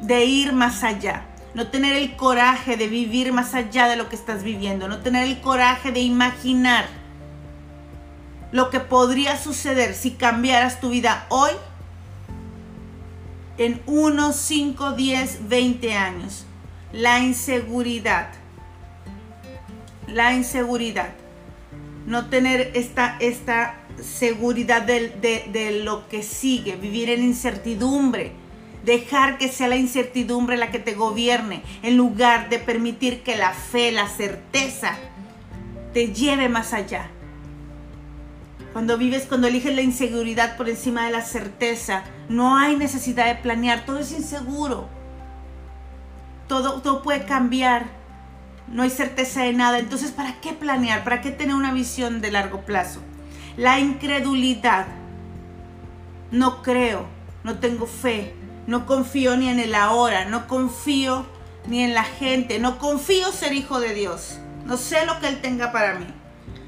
de 0.00 0.24
ir 0.24 0.52
más 0.52 0.82
allá. 0.82 1.26
No 1.54 1.68
tener 1.68 1.94
el 1.96 2.16
coraje 2.16 2.76
de 2.76 2.88
vivir 2.88 3.32
más 3.32 3.54
allá 3.54 3.86
de 3.86 3.96
lo 3.96 4.08
que 4.08 4.16
estás 4.16 4.42
viviendo. 4.42 4.88
No 4.88 4.98
tener 4.98 5.24
el 5.24 5.40
coraje 5.40 5.92
de 5.92 6.00
imaginar 6.00 6.86
lo 8.52 8.70
que 8.70 8.80
podría 8.80 9.36
suceder 9.36 9.94
si 9.94 10.12
cambiaras 10.12 10.80
tu 10.80 10.90
vida 10.90 11.26
hoy 11.28 11.50
en 13.58 13.80
1, 13.86 14.32
5, 14.32 14.92
10, 14.92 15.48
20 15.48 15.94
años. 15.94 16.46
La 16.92 17.20
inseguridad. 17.20 18.28
La 20.06 20.34
inseguridad. 20.34 21.10
No 22.06 22.26
tener 22.26 22.70
esta, 22.74 23.16
esta 23.20 23.74
seguridad 24.00 24.82
de, 24.82 25.10
de 25.52 25.80
lo 25.82 26.08
que 26.08 26.22
sigue. 26.22 26.76
Vivir 26.76 27.10
en 27.10 27.22
incertidumbre. 27.22 28.32
Dejar 28.84 29.38
que 29.38 29.48
sea 29.48 29.68
la 29.68 29.76
incertidumbre 29.76 30.56
la 30.56 30.70
que 30.70 30.78
te 30.78 30.94
gobierne. 30.94 31.62
En 31.82 31.96
lugar 31.96 32.48
de 32.48 32.58
permitir 32.58 33.22
que 33.22 33.36
la 33.36 33.52
fe, 33.52 33.90
la 33.90 34.08
certeza 34.08 34.96
te 35.92 36.12
lleve 36.12 36.48
más 36.48 36.72
allá. 36.72 37.10
Cuando 38.72 38.98
vives, 38.98 39.24
cuando 39.24 39.46
eliges 39.46 39.74
la 39.74 39.80
inseguridad 39.80 40.58
por 40.58 40.68
encima 40.68 41.06
de 41.06 41.12
la 41.12 41.22
certeza, 41.22 42.04
no 42.28 42.56
hay 42.56 42.76
necesidad 42.76 43.26
de 43.26 43.36
planear, 43.36 43.84
todo 43.84 43.98
es 43.98 44.12
inseguro. 44.12 44.88
Todo, 46.48 46.80
todo 46.80 47.02
puede 47.02 47.24
cambiar, 47.24 47.86
no 48.68 48.82
hay 48.82 48.90
certeza 48.90 49.42
de 49.42 49.52
nada. 49.52 49.78
Entonces, 49.78 50.12
¿para 50.12 50.40
qué 50.40 50.52
planear? 50.52 51.04
¿Para 51.04 51.20
qué 51.20 51.30
tener 51.30 51.54
una 51.54 51.72
visión 51.72 52.20
de 52.20 52.30
largo 52.30 52.62
plazo? 52.62 53.00
La 53.56 53.80
incredulidad. 53.80 54.86
No 56.30 56.62
creo, 56.62 57.06
no 57.44 57.58
tengo 57.58 57.86
fe, 57.86 58.34
no 58.66 58.86
confío 58.86 59.36
ni 59.36 59.48
en 59.48 59.60
el 59.60 59.74
ahora, 59.74 60.24
no 60.24 60.48
confío 60.48 61.24
ni 61.68 61.82
en 61.82 61.94
la 61.94 62.04
gente, 62.04 62.58
no 62.58 62.78
confío 62.78 63.30
ser 63.32 63.52
hijo 63.52 63.80
de 63.80 63.94
Dios. 63.94 64.38
No 64.64 64.76
sé 64.76 65.06
lo 65.06 65.20
que 65.20 65.28
Él 65.28 65.40
tenga 65.40 65.70
para 65.70 65.94
mí. 65.94 66.06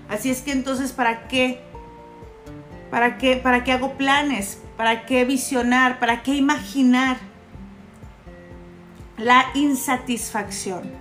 Así 0.09 0.31
es 0.31 0.43
que 0.43 0.53
entonces, 0.53 0.93
¿para 0.93 1.27
qué 1.29 1.69
¿Para 2.91 3.19
qué, 3.19 3.37
¿Para 3.37 3.65
qué 3.65 3.73
hago 3.73 3.95
planes? 3.95 4.59
¿Para 4.79 5.07
qué 5.07 5.25
visionar? 5.25 5.99
¿Para 5.99 6.23
qué 6.23 6.37
imaginar? 6.37 7.17
La 9.17 9.47
insatisfacción. 9.55 10.93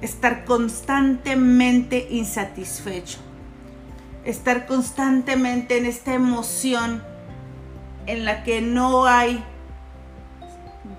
Estar 0.00 0.44
constantemente 0.44 2.08
insatisfecho. 2.10 3.18
Estar 4.24 4.66
constantemente 4.66 5.78
en 5.78 5.86
esta 5.86 6.14
emoción 6.14 7.04
en 8.06 8.24
la 8.24 8.42
que 8.42 8.60
no 8.60 9.06
hay 9.06 9.40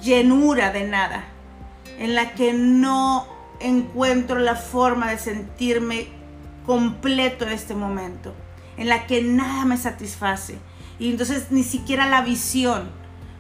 llenura 0.01 0.71
de 0.71 0.87
nada. 0.87 1.25
En 1.99 2.15
la 2.15 2.31
que 2.31 2.53
no 2.53 3.27
encuentro 3.59 4.39
la 4.39 4.55
forma 4.55 5.11
de 5.11 5.17
sentirme 5.17 6.07
completo 6.65 7.45
en 7.45 7.51
este 7.51 7.75
momento 7.75 8.33
en 8.77 8.89
la 8.89 9.05
que 9.05 9.21
nada 9.21 9.65
me 9.65 9.77
satisface. 9.77 10.57
Y 11.01 11.09
entonces 11.09 11.47
ni 11.49 11.63
siquiera 11.63 12.07
la 12.07 12.21
visión, 12.21 12.91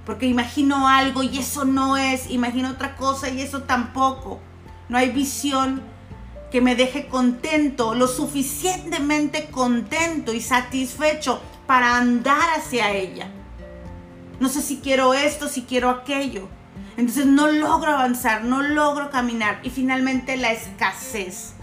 porque 0.03 0.25
imagino 0.25 0.87
algo 0.87 1.21
y 1.21 1.37
eso 1.37 1.63
no 1.63 1.95
es, 1.95 2.31
imagino 2.31 2.71
otra 2.71 2.95
cosa 2.95 3.29
y 3.29 3.39
eso 3.39 3.61
tampoco. 3.61 4.39
No 4.89 4.97
hay 4.97 5.11
visión 5.11 5.83
que 6.51 6.59
me 6.59 6.75
deje 6.75 7.05
contento, 7.05 7.93
lo 7.93 8.07
suficientemente 8.07 9.51
contento 9.51 10.33
y 10.33 10.41
satisfecho 10.41 11.39
para 11.67 11.97
andar 11.97 12.49
hacia 12.57 12.93
ella. 12.93 13.29
No 14.39 14.49
sé 14.49 14.63
si 14.63 14.77
quiero 14.77 15.13
esto, 15.13 15.47
si 15.47 15.61
quiero 15.61 15.91
aquello. 15.91 16.49
Entonces 16.97 17.27
no 17.27 17.47
logro 17.47 17.91
avanzar, 17.91 18.43
no 18.43 18.63
logro 18.63 19.11
caminar. 19.11 19.59
Y 19.61 19.69
finalmente 19.69 20.35
la 20.35 20.51
escasez. 20.51 21.53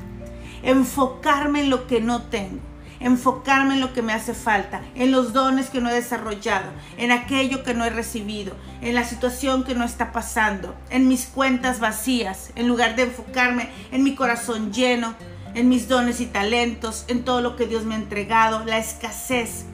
Enfocarme 0.62 1.62
en 1.62 1.70
lo 1.70 1.88
que 1.88 2.00
no 2.00 2.22
tengo 2.22 2.67
enfocarme 3.00 3.74
en 3.74 3.80
lo 3.80 3.92
que 3.92 4.02
me 4.02 4.12
hace 4.12 4.34
falta, 4.34 4.82
en 4.94 5.12
los 5.12 5.32
dones 5.32 5.70
que 5.70 5.80
no 5.80 5.90
he 5.90 5.94
desarrollado, 5.94 6.70
en 6.96 7.12
aquello 7.12 7.62
que 7.62 7.74
no 7.74 7.84
he 7.84 7.90
recibido, 7.90 8.54
en 8.80 8.94
la 8.94 9.04
situación 9.04 9.64
que 9.64 9.74
no 9.74 9.84
está 9.84 10.12
pasando, 10.12 10.74
en 10.90 11.08
mis 11.08 11.26
cuentas 11.26 11.80
vacías, 11.80 12.50
en 12.54 12.68
lugar 12.68 12.96
de 12.96 13.04
enfocarme 13.04 13.68
en 13.92 14.02
mi 14.02 14.14
corazón 14.14 14.72
lleno, 14.72 15.14
en 15.54 15.68
mis 15.68 15.88
dones 15.88 16.20
y 16.20 16.26
talentos, 16.26 17.04
en 17.08 17.24
todo 17.24 17.40
lo 17.40 17.56
que 17.56 17.66
Dios 17.66 17.84
me 17.84 17.94
ha 17.94 17.98
entregado, 17.98 18.64
la 18.64 18.78
escasez 18.78 19.64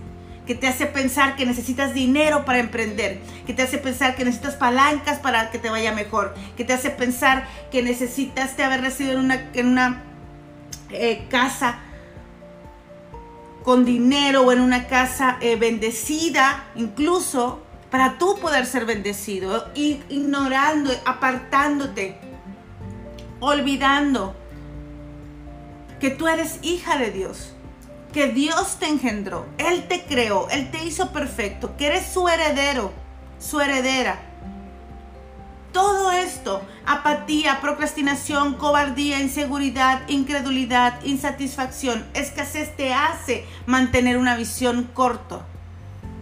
que 0.47 0.55
te 0.55 0.69
hace 0.69 0.87
pensar 0.87 1.37
que 1.37 1.47
necesitas 1.47 1.95
dinero 1.95 2.45
para 2.45 2.59
emprender, 2.59 3.21
que 3.47 3.55
te 3.55 3.63
hace 3.63 3.79
pensar 3.79 4.15
que 4.15 4.25
necesitas 4.25 4.57
palancas 4.57 5.19
para 5.19 5.51
que 5.51 5.59
te 5.59 5.71
vaya 5.71 5.93
mejor, 5.93 6.35
que 6.57 6.65
te 6.65 6.75
hace 6.75 6.91
pensar 6.91 7.47
que 7.71 7.83
necesitas 7.83 8.59
haber 8.59 8.83
recibido 8.83 9.19
en 9.19 9.67
una, 9.67 10.03
eh, 10.91 11.27
casa 11.31 11.79
con 13.65 13.87
dinero 13.87 14.43
o 14.43 14.53
en 14.53 14.61
una 14.61 14.87
casa 14.87 15.39
eh, 15.41 15.57
bendecida, 15.57 16.67
incluso 16.77 17.63
para 17.91 18.19
tú 18.19 18.39
poder 18.39 18.67
ser 18.67 18.85
bendecido, 18.85 19.69
ignorando, 19.75 20.93
apartándote, 21.07 22.19
olvidando 23.41 24.35
que 25.99 26.11
tú 26.11 26.29
eres 26.29 26.59
hija 26.63 26.99
de 26.99 27.11
Dios, 27.11 27.55
que 28.13 28.29
Dios 28.29 28.77
te 28.79 28.87
engendró, 28.87 29.47
Él 29.57 29.89
te 29.89 30.05
creó, 30.05 30.49
Él 30.51 30.71
te 30.71 30.85
hizo 30.85 31.11
perfecto, 31.13 31.75
que 31.79 31.87
eres 31.87 32.07
su 32.07 32.29
heredero, 32.29 32.93
su 33.39 33.61
heredera 33.61 34.34
todo 35.75 36.13
esto, 36.13 36.63
apatía, 36.87 37.61
procrastinación, 37.61 38.55
cobardía, 38.55 39.21
inseguridad, 39.21 40.09
incredulidad, 40.09 41.03
insatisfacción, 41.05 42.07
escasez 42.15 42.75
te 42.77 42.95
hace 42.95 43.45
mantener 43.67 44.17
una 44.17 44.37
visión 44.37 44.89
corta, 44.95 45.45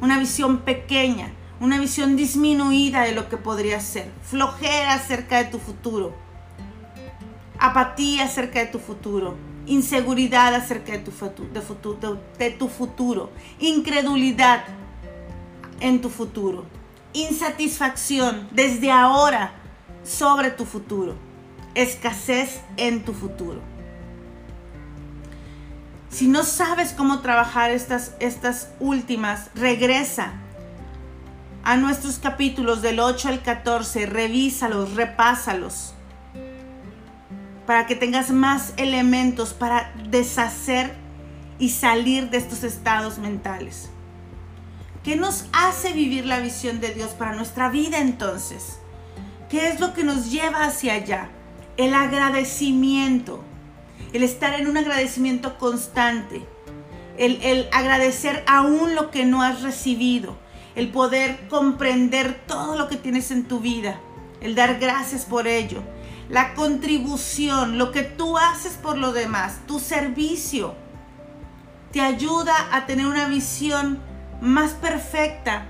una 0.01 0.19
visión 0.19 0.61
pequeña, 0.61 1.35
una 1.61 1.79
visión 1.79 2.17
disminuida 2.17 3.03
de 3.03 3.13
lo 3.13 3.29
que 3.29 3.37
podría 3.37 3.79
ser, 3.81 4.11
flojera 4.23 4.95
acerca 4.95 5.37
de 5.37 5.51
tu 5.51 5.59
futuro, 5.59 6.15
apatía 7.59 8.25
acerca 8.25 8.61
de 8.61 8.67
tu 8.67 8.79
futuro, 8.79 9.37
inseguridad 9.67 10.55
acerca 10.55 10.93
de 10.93 11.01
tu, 11.01 11.11
futuro, 11.11 12.19
de 12.39 12.51
tu 12.53 12.69
futuro, 12.69 13.31
incredulidad 13.61 14.65
en 15.81 16.01
tu 16.01 16.09
futuro 16.09 16.82
insatisfacción 17.13 18.49
desde 18.53 18.91
ahora 18.91 19.53
sobre 20.05 20.51
tu 20.51 20.65
futuro, 20.65 21.17
escasez 21.75 22.61
en 22.77 23.05
tu 23.05 23.13
futuro. 23.13 23.61
Si 26.09 26.29
no 26.29 26.45
sabes 26.45 26.93
cómo 26.93 27.21
trabajar 27.21 27.71
estas, 27.71 28.15
estas 28.21 28.69
últimas, 28.81 29.49
regresa 29.55 30.33
a 31.65 31.77
nuestros 31.77 32.19
capítulos 32.19 32.83
del 32.83 33.01
8 33.01 33.29
al 33.29 33.43
14, 33.43 34.07
revísalos, 34.07 34.95
repásalos, 34.95 35.95
para 37.67 37.87
que 37.87 37.95
tengas 37.95 38.31
más 38.31 38.75
elementos 38.77 39.55
para 39.55 39.93
deshacer 40.11 40.95
y 41.59 41.71
salir 41.71 42.29
de 42.31 42.39
estos 42.39 42.65
estados 42.65 43.19
mentales. 43.19 43.92
¿Qué 45.05 45.17
nos 45.17 45.47
hace 45.53 45.93
vivir 45.93 46.27
la 46.27 46.39
visión 46.39 46.81
de 46.81 46.95
Dios 46.95 47.11
para 47.11 47.35
nuestra 47.35 47.69
vida 47.69 47.99
entonces? 47.99 48.79
¿Qué 49.51 49.69
es 49.69 49.81
lo 49.81 49.95
que 49.95 50.05
nos 50.05 50.31
lleva 50.31 50.65
hacia 50.65 50.95
allá? 50.95 51.29
El 51.77 51.93
agradecimiento, 51.93 53.43
el 54.13 54.23
estar 54.23 54.59
en 54.61 54.69
un 54.69 54.77
agradecimiento 54.77 55.59
constante, 55.59 56.47
el, 57.19 57.69
agradecer 57.73 58.45
aún 58.47 58.95
lo 58.95 59.11
que 59.11 59.25
no 59.25 59.43
has 59.43 59.63
recibido, 59.63 60.37
el 60.77 60.91
poder 60.91 61.49
comprender 61.49 62.41
todo 62.47 62.79
lo 62.79 62.89
que 62.89 62.97
tienes 62.97 63.33
en 63.33 63.45
tu 63.49 63.59
vida, 63.59 63.99
el 64.41 64.55
dar 64.55 64.79
gracias 64.79 65.25
por 65.25 65.49
ello, 65.49 65.83
la 66.29 66.55
contribución, 66.55 67.77
lo 67.77 67.91
que 67.91 68.05
tú 68.05 68.39
haces 68.39 68.75
por 68.75 68.97
lo 68.97 69.13
demás, 69.13 69.59
tu 69.67 69.81
servicio, 69.81 70.77
te 71.91 72.01
ayuda 72.01 72.55
a 72.71 72.87
tener 72.87 73.07
una 73.07 73.27
visión 73.27 74.12
más 74.43 74.73
perfecta, 74.73 75.67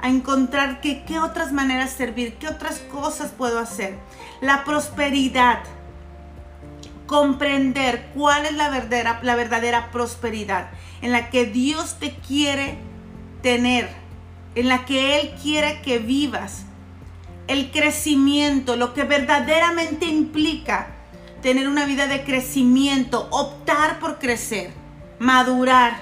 a 0.00 0.08
encontrar 0.08 0.80
que, 0.80 1.04
qué 1.04 1.18
otras 1.18 1.52
maneras 1.52 1.90
servir, 1.90 2.34
qué 2.34 2.48
otras 2.48 2.78
cosas 2.78 3.30
puedo 3.30 3.58
hacer. 3.58 3.96
La 4.40 4.64
prosperidad, 4.64 5.60
comprender 7.06 8.10
cuál 8.14 8.46
es 8.46 8.54
la 8.54 8.70
verdadera, 8.70 9.20
la 9.22 9.36
verdadera 9.36 9.90
prosperidad 9.90 10.68
en 11.02 11.12
la 11.12 11.28
que 11.28 11.44
Dios 11.46 11.98
te 12.00 12.14
quiere 12.14 12.78
tener, 13.42 13.90
en 14.54 14.68
la 14.68 14.86
que 14.86 15.20
Él 15.20 15.34
quiere 15.42 15.82
que 15.82 15.98
vivas. 15.98 16.64
El 17.46 17.70
crecimiento, 17.70 18.76
lo 18.76 18.94
que 18.94 19.04
verdaderamente 19.04 20.06
implica 20.06 20.88
tener 21.42 21.68
una 21.68 21.84
vida 21.84 22.06
de 22.06 22.24
crecimiento, 22.24 23.28
optar 23.30 23.98
por 23.98 24.18
crecer, 24.18 24.70
madurar, 25.18 25.94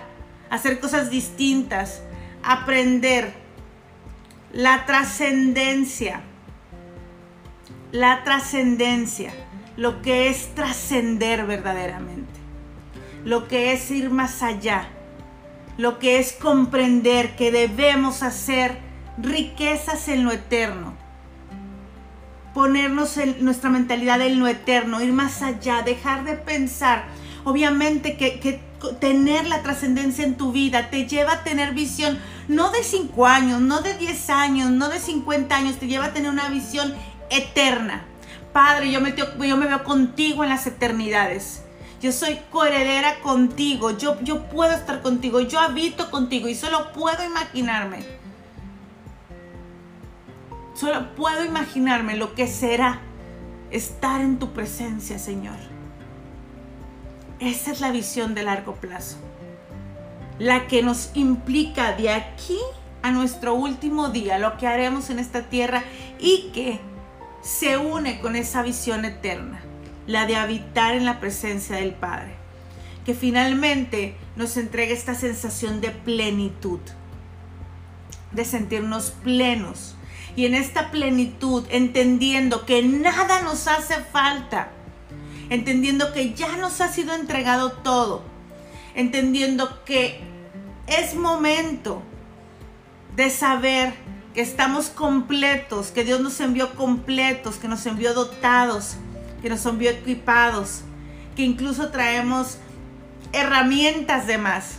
hacer 0.51 0.79
cosas 0.79 1.11
distintas, 1.11 2.03
aprender, 2.43 3.33
la 4.53 4.85
trascendencia, 4.85 6.23
la 7.91 8.25
trascendencia, 8.25 9.33
lo 9.77 10.03
que 10.03 10.29
es 10.29 10.55
trascender 10.55 11.47
verdaderamente, 11.47 12.41
lo 13.25 13.49
que 13.49 13.73
es 13.73 13.91
ir 13.91 14.11
más 14.11 14.43
allá, 14.43 14.89
lo 15.79 15.99
que 15.99 16.19
es 16.19 16.33
comprender 16.33 17.35
que 17.37 17.51
debemos 17.51 18.23
hacer 18.23 18.79
riquezas 19.19 20.09
en 20.09 20.25
lo 20.25 20.33
eterno, 20.33 20.95
ponernos 22.55 23.17
en 23.17 23.43
nuestra 23.45 23.71
mentalidad 23.71 24.21
en 24.21 24.39
lo 24.39 24.47
eterno, 24.47 25.01
ir 25.01 25.13
más 25.13 25.43
allá, 25.43 25.83
dejar 25.83 26.25
de 26.25 26.35
pensar. 26.35 27.05
Obviamente 27.45 28.17
que, 28.17 28.61
tener 29.01 29.47
la 29.47 29.63
trascendencia 29.63 30.25
en 30.25 30.37
tu 30.37 30.53
vida 30.53 30.91
te 30.91 31.07
lleva 31.07 31.33
a 31.33 31.45
tener 31.45 31.75
visión, 31.75 32.19
no 32.49 32.71
de 32.71 32.83
5 32.83 33.27
años, 33.27 33.61
no 33.61 33.81
de 33.81 33.95
10 33.95 34.31
años, 34.31 34.71
no 34.71 34.89
de 34.89 34.99
50 34.99 35.55
años, 35.55 35.77
te 35.77 35.87
lleva 35.87 36.07
a 36.07 36.13
tener 36.13 36.31
una 36.31 36.49
visión 36.49 36.95
eterna. 37.31 38.05
Padre, 38.53 38.91
yo 38.91 39.01
me, 39.01 39.15
yo 39.15 39.57
me 39.57 39.67
veo 39.67 39.85
contigo 39.85 40.45
en 40.45 40.51
las 40.51 40.67
eternidades. 40.67 41.63
Yo 42.03 42.13
soy 42.13 42.39
coheredera 42.51 43.21
contigo. 43.21 43.97
Yo, 43.97 44.21
yo 44.23 44.49
puedo 44.49 44.73
estar 44.73 45.01
contigo. 45.03 45.41
Yo 45.41 45.61
habito 45.61 46.11
contigo 46.11 46.49
y 46.49 46.55
solo 46.55 46.93
puedo 46.93 47.25
imaginarme 47.25 48.05
Solo 50.75 51.15
puedo 51.15 51.45
imaginarme 51.45 52.17
lo 52.17 52.35
que 52.35 52.47
será 52.47 53.01
estar 53.71 54.21
en 54.21 54.39
tu 54.39 54.53
presencia, 54.53 55.19
Señor. 55.19 55.72
Esa 57.43 57.73
es 57.73 57.81
la 57.81 57.91
visión 57.91 58.37
de 58.37 58.45
largo 58.45 58.77
plazo. 58.77 59.17
La 60.39 60.69
que 60.69 60.81
nos 60.81 61.11
implica 61.15 61.93
de 61.93 62.09
aquí 62.11 62.59
a 63.03 63.11
nuestro 63.11 63.55
último 63.55 64.11
día, 64.11 64.39
lo 64.39 64.57
que 64.59 64.69
haremos 64.69 65.11
en 65.11 65.19
esta 65.19 65.43
tierra 65.43 65.83
y 66.21 66.53
que 66.55 66.79
se 67.43 67.79
une 67.79 68.21
con 68.21 68.37
esa 68.37 68.63
visión 68.63 69.05
eterna, 69.05 69.61
la 70.07 70.25
de 70.27 70.37
habitar 70.37 70.95
en 70.95 71.05
la 71.05 71.19
presencia 71.19 71.79
del 71.79 71.95
Padre. 71.95 72.33
Que 73.05 73.13
finalmente 73.13 74.15
nos 74.37 74.57
entregue 74.57 74.93
esta 74.93 75.17
sensación 75.17 75.81
de 75.81 75.91
plenitud, 75.91 76.79
de 78.31 78.45
sentirnos 78.45 79.11
plenos, 79.25 79.97
y 80.37 80.47
en 80.47 80.55
esta 80.55 80.93
plenitud, 80.93 81.67
entendiendo 81.71 82.67
que 82.67 82.85
nada 82.85 83.43
nos 83.43 83.67
hace 83.67 83.97
falta, 83.97 84.71
entendiendo 85.53 86.13
que 86.13 86.33
ya 86.33 86.57
nos 86.57 86.81
ha 86.81 86.89
sido 86.89 87.15
entregado 87.15 87.73
todo, 87.73 88.23
entendiendo 88.95 89.85
que 89.85 90.21
es 90.87 91.15
momento 91.15 92.03
de 93.17 93.29
saber 93.29 93.93
que 94.33 94.41
estamos 94.41 94.89
completos, 94.89 95.89
que 95.89 96.05
Dios 96.05 96.21
nos 96.21 96.41
envió 96.41 96.75
completos, 96.75 97.57
que 97.57 97.69
nos 97.69 97.85
envió 97.85 98.15
dotados, 98.15 98.97
que 99.43 99.51
nos 99.51 99.67
envió 99.67 99.91
equipados, 99.91 100.83
que 101.37 101.43
incluso 101.43 101.91
traemos 101.91 102.57
herramientas 103.33 104.27
de 104.27 104.39
más. 104.39 104.77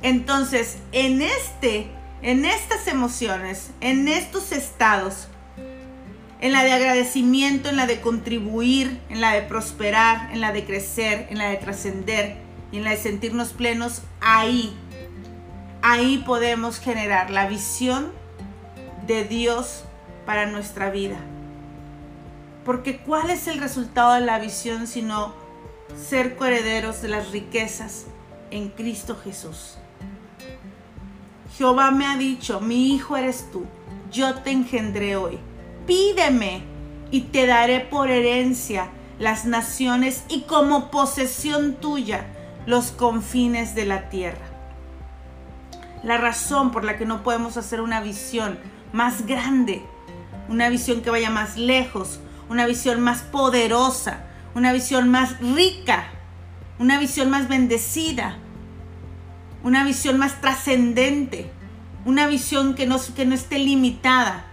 Entonces, 0.00 0.78
en 0.92 1.20
este 1.20 1.90
en 2.20 2.44
estas 2.44 2.88
emociones, 2.88 3.70
en 3.80 4.08
estos 4.08 4.50
estados, 4.50 5.28
en 6.40 6.52
la 6.52 6.62
de 6.62 6.72
agradecimiento, 6.72 7.68
en 7.68 7.76
la 7.76 7.86
de 7.86 8.00
contribuir, 8.00 9.00
en 9.08 9.20
la 9.20 9.32
de 9.32 9.42
prosperar, 9.42 10.30
en 10.32 10.40
la 10.40 10.52
de 10.52 10.64
crecer, 10.64 11.26
en 11.30 11.38
la 11.38 11.50
de 11.50 11.56
trascender 11.56 12.36
y 12.70 12.78
en 12.78 12.84
la 12.84 12.90
de 12.90 12.96
sentirnos 12.96 13.52
plenos, 13.52 14.02
ahí, 14.20 14.76
ahí 15.82 16.22
podemos 16.24 16.78
generar 16.78 17.30
la 17.30 17.48
visión 17.48 18.12
de 19.06 19.24
Dios 19.24 19.84
para 20.26 20.46
nuestra 20.46 20.90
vida. 20.90 21.16
Porque 22.64 22.98
¿cuál 22.98 23.30
es 23.30 23.48
el 23.48 23.58
resultado 23.58 24.12
de 24.14 24.20
la 24.20 24.38
visión 24.38 24.86
sino 24.86 25.34
ser 26.08 26.36
coherederos 26.36 27.02
de 27.02 27.08
las 27.08 27.32
riquezas 27.32 28.04
en 28.50 28.68
Cristo 28.68 29.18
Jesús? 29.24 29.78
Jehová 31.56 31.90
me 31.90 32.06
ha 32.06 32.16
dicho, 32.16 32.60
mi 32.60 32.94
hijo 32.94 33.16
eres 33.16 33.50
tú, 33.50 33.64
yo 34.12 34.34
te 34.36 34.52
engendré 34.52 35.16
hoy. 35.16 35.38
Pídeme 35.88 36.62
y 37.10 37.22
te 37.22 37.46
daré 37.46 37.80
por 37.80 38.10
herencia 38.10 38.90
las 39.18 39.46
naciones 39.46 40.22
y 40.28 40.42
como 40.42 40.90
posesión 40.90 41.76
tuya 41.76 42.26
los 42.66 42.90
confines 42.90 43.74
de 43.74 43.86
la 43.86 44.10
tierra. 44.10 44.44
La 46.04 46.18
razón 46.18 46.72
por 46.72 46.84
la 46.84 46.98
que 46.98 47.06
no 47.06 47.22
podemos 47.22 47.56
hacer 47.56 47.80
una 47.80 48.02
visión 48.02 48.58
más 48.92 49.26
grande, 49.26 49.82
una 50.50 50.68
visión 50.68 51.00
que 51.00 51.08
vaya 51.08 51.30
más 51.30 51.56
lejos, 51.56 52.20
una 52.50 52.66
visión 52.66 53.00
más 53.00 53.22
poderosa, 53.22 54.26
una 54.54 54.74
visión 54.74 55.08
más 55.08 55.40
rica, 55.40 56.10
una 56.78 56.98
visión 56.98 57.30
más 57.30 57.48
bendecida, 57.48 58.36
una 59.62 59.84
visión 59.84 60.18
más 60.18 60.38
trascendente, 60.42 61.50
una 62.04 62.26
visión 62.26 62.74
que 62.74 62.86
no, 62.86 62.98
que 63.16 63.24
no 63.24 63.34
esté 63.34 63.58
limitada. 63.58 64.47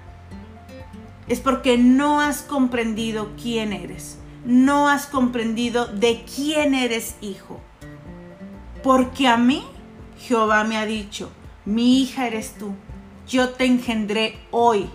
Es 1.28 1.40
porque 1.40 1.78
no 1.78 2.22
has 2.22 2.42
comprendido 2.42 3.32
quién 3.42 3.74
eres, 3.74 4.18
no 4.46 4.90
has 4.90 5.08
comprendido 5.08 5.88
de 5.88 6.24
quién 6.24 6.74
eres 6.74 7.16
hijo. 7.22 7.60
Porque 8.84 9.28
a 9.28 9.38
mí 9.38 9.64
Jehová 10.20 10.64
me 10.64 10.78
ha 10.78 10.86
dicho, 10.86 11.32
mi 11.66 12.02
hija 12.02 12.28
eres 12.28 12.56
tú, 12.60 12.74
yo 13.28 13.50
te 13.50 13.66
engendré 13.66 14.38
hoy. 14.52 14.90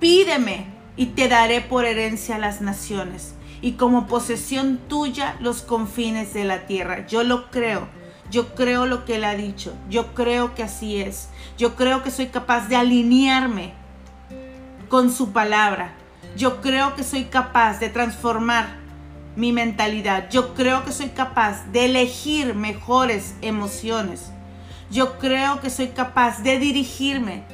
Pídeme 0.00 0.66
y 0.96 1.06
te 1.06 1.28
daré 1.28 1.60
por 1.60 1.84
herencia 1.84 2.38
las 2.38 2.60
naciones 2.60 3.34
y 3.62 3.72
como 3.72 4.06
posesión 4.06 4.78
tuya 4.88 5.36
los 5.40 5.62
confines 5.62 6.34
de 6.34 6.44
la 6.44 6.66
tierra. 6.66 7.06
Yo 7.06 7.24
lo 7.24 7.50
creo 7.50 7.88
yo 8.30 8.54
creo 8.54 8.86
lo 8.86 9.04
que 9.04 9.16
Él 9.16 9.24
ha 9.24 9.34
dicho. 9.34 9.74
Yo 9.88 10.14
creo 10.14 10.54
que 10.54 10.62
así 10.62 11.00
es. 11.00 11.28
Yo 11.56 11.76
creo 11.76 12.02
que 12.02 12.10
soy 12.10 12.26
capaz 12.26 12.68
de 12.68 12.76
alinearme 12.76 13.72
con 14.88 15.12
su 15.12 15.32
palabra. 15.32 15.92
Yo 16.36 16.60
creo 16.60 16.94
que 16.94 17.04
soy 17.04 17.24
capaz 17.24 17.80
de 17.80 17.88
transformar 17.88 18.76
mi 19.36 19.52
mentalidad. 19.52 20.28
Yo 20.30 20.54
creo 20.54 20.84
que 20.84 20.92
soy 20.92 21.08
capaz 21.08 21.64
de 21.72 21.86
elegir 21.86 22.54
mejores 22.54 23.34
emociones. 23.42 24.30
Yo 24.90 25.18
creo 25.18 25.60
que 25.60 25.70
soy 25.70 25.88
capaz 25.88 26.42
de 26.42 26.58
dirigirme, 26.58 27.44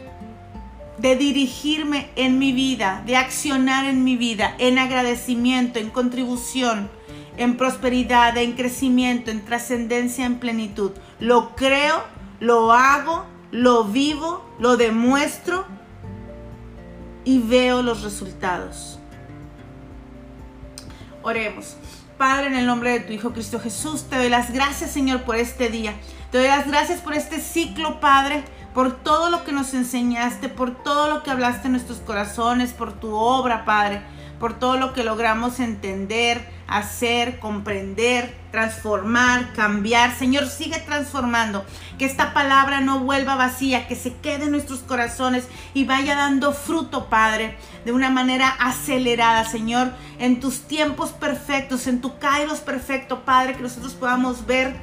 de 0.98 1.16
dirigirme 1.16 2.10
en 2.16 2.38
mi 2.38 2.52
vida, 2.52 3.02
de 3.06 3.16
accionar 3.16 3.86
en 3.86 4.04
mi 4.04 4.16
vida, 4.16 4.54
en 4.58 4.78
agradecimiento, 4.78 5.78
en 5.78 5.90
contribución 5.90 6.88
en 7.36 7.56
prosperidad, 7.56 8.36
en 8.36 8.52
crecimiento, 8.52 9.30
en 9.30 9.44
trascendencia, 9.44 10.24
en 10.24 10.38
plenitud. 10.38 10.92
Lo 11.20 11.54
creo, 11.56 12.04
lo 12.40 12.72
hago, 12.72 13.24
lo 13.50 13.84
vivo, 13.84 14.44
lo 14.58 14.76
demuestro 14.76 15.66
y 17.24 17.38
veo 17.40 17.82
los 17.82 18.02
resultados. 18.02 18.98
Oremos. 21.22 21.76
Padre, 22.18 22.46
en 22.46 22.54
el 22.54 22.66
nombre 22.66 22.92
de 22.92 23.00
tu 23.00 23.12
Hijo 23.12 23.32
Cristo 23.32 23.58
Jesús, 23.58 24.04
te 24.04 24.16
doy 24.16 24.28
las 24.28 24.52
gracias, 24.52 24.92
Señor, 24.92 25.22
por 25.22 25.36
este 25.36 25.68
día. 25.68 25.94
Te 26.30 26.38
doy 26.38 26.46
las 26.46 26.66
gracias 26.66 27.00
por 27.00 27.14
este 27.14 27.40
ciclo, 27.40 27.98
Padre, 28.00 28.44
por 28.72 28.96
todo 29.02 29.30
lo 29.30 29.44
que 29.44 29.52
nos 29.52 29.74
enseñaste, 29.74 30.48
por 30.48 30.82
todo 30.82 31.08
lo 31.08 31.22
que 31.22 31.30
hablaste 31.30 31.66
en 31.66 31.72
nuestros 31.72 31.98
corazones, 31.98 32.72
por 32.72 32.92
tu 32.92 33.14
obra, 33.14 33.64
Padre 33.64 34.02
por 34.38 34.58
todo 34.58 34.76
lo 34.76 34.92
que 34.92 35.04
logramos 35.04 35.60
entender, 35.60 36.46
hacer, 36.66 37.38
comprender, 37.38 38.34
transformar, 38.50 39.52
cambiar. 39.52 40.16
Señor, 40.16 40.48
sigue 40.48 40.78
transformando. 40.80 41.64
Que 41.98 42.04
esta 42.04 42.34
palabra 42.34 42.80
no 42.80 43.00
vuelva 43.00 43.36
vacía, 43.36 43.86
que 43.86 43.96
se 43.96 44.14
quede 44.16 44.44
en 44.44 44.50
nuestros 44.50 44.80
corazones 44.80 45.46
y 45.72 45.84
vaya 45.84 46.16
dando 46.16 46.52
fruto, 46.52 47.08
Padre, 47.08 47.56
de 47.84 47.92
una 47.92 48.10
manera 48.10 48.48
acelerada, 48.48 49.44
Señor, 49.44 49.92
en 50.18 50.40
tus 50.40 50.62
tiempos 50.62 51.10
perfectos, 51.10 51.86
en 51.86 52.00
tu 52.00 52.18
kairos 52.18 52.60
perfecto, 52.60 53.24
Padre, 53.24 53.54
que 53.54 53.62
nosotros 53.62 53.94
podamos 53.94 54.46
ver 54.46 54.74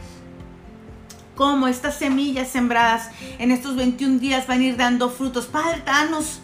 cómo 1.36 1.68
estas 1.68 1.98
semillas 1.98 2.50
sembradas 2.50 3.10
en 3.40 3.52
estos 3.52 3.76
21 3.76 4.20
días 4.20 4.48
van 4.48 4.62
a 4.62 4.64
ir 4.64 4.78
dando 4.78 5.10
frutos. 5.10 5.46
Padre, 5.46 5.82
danos 5.86 6.40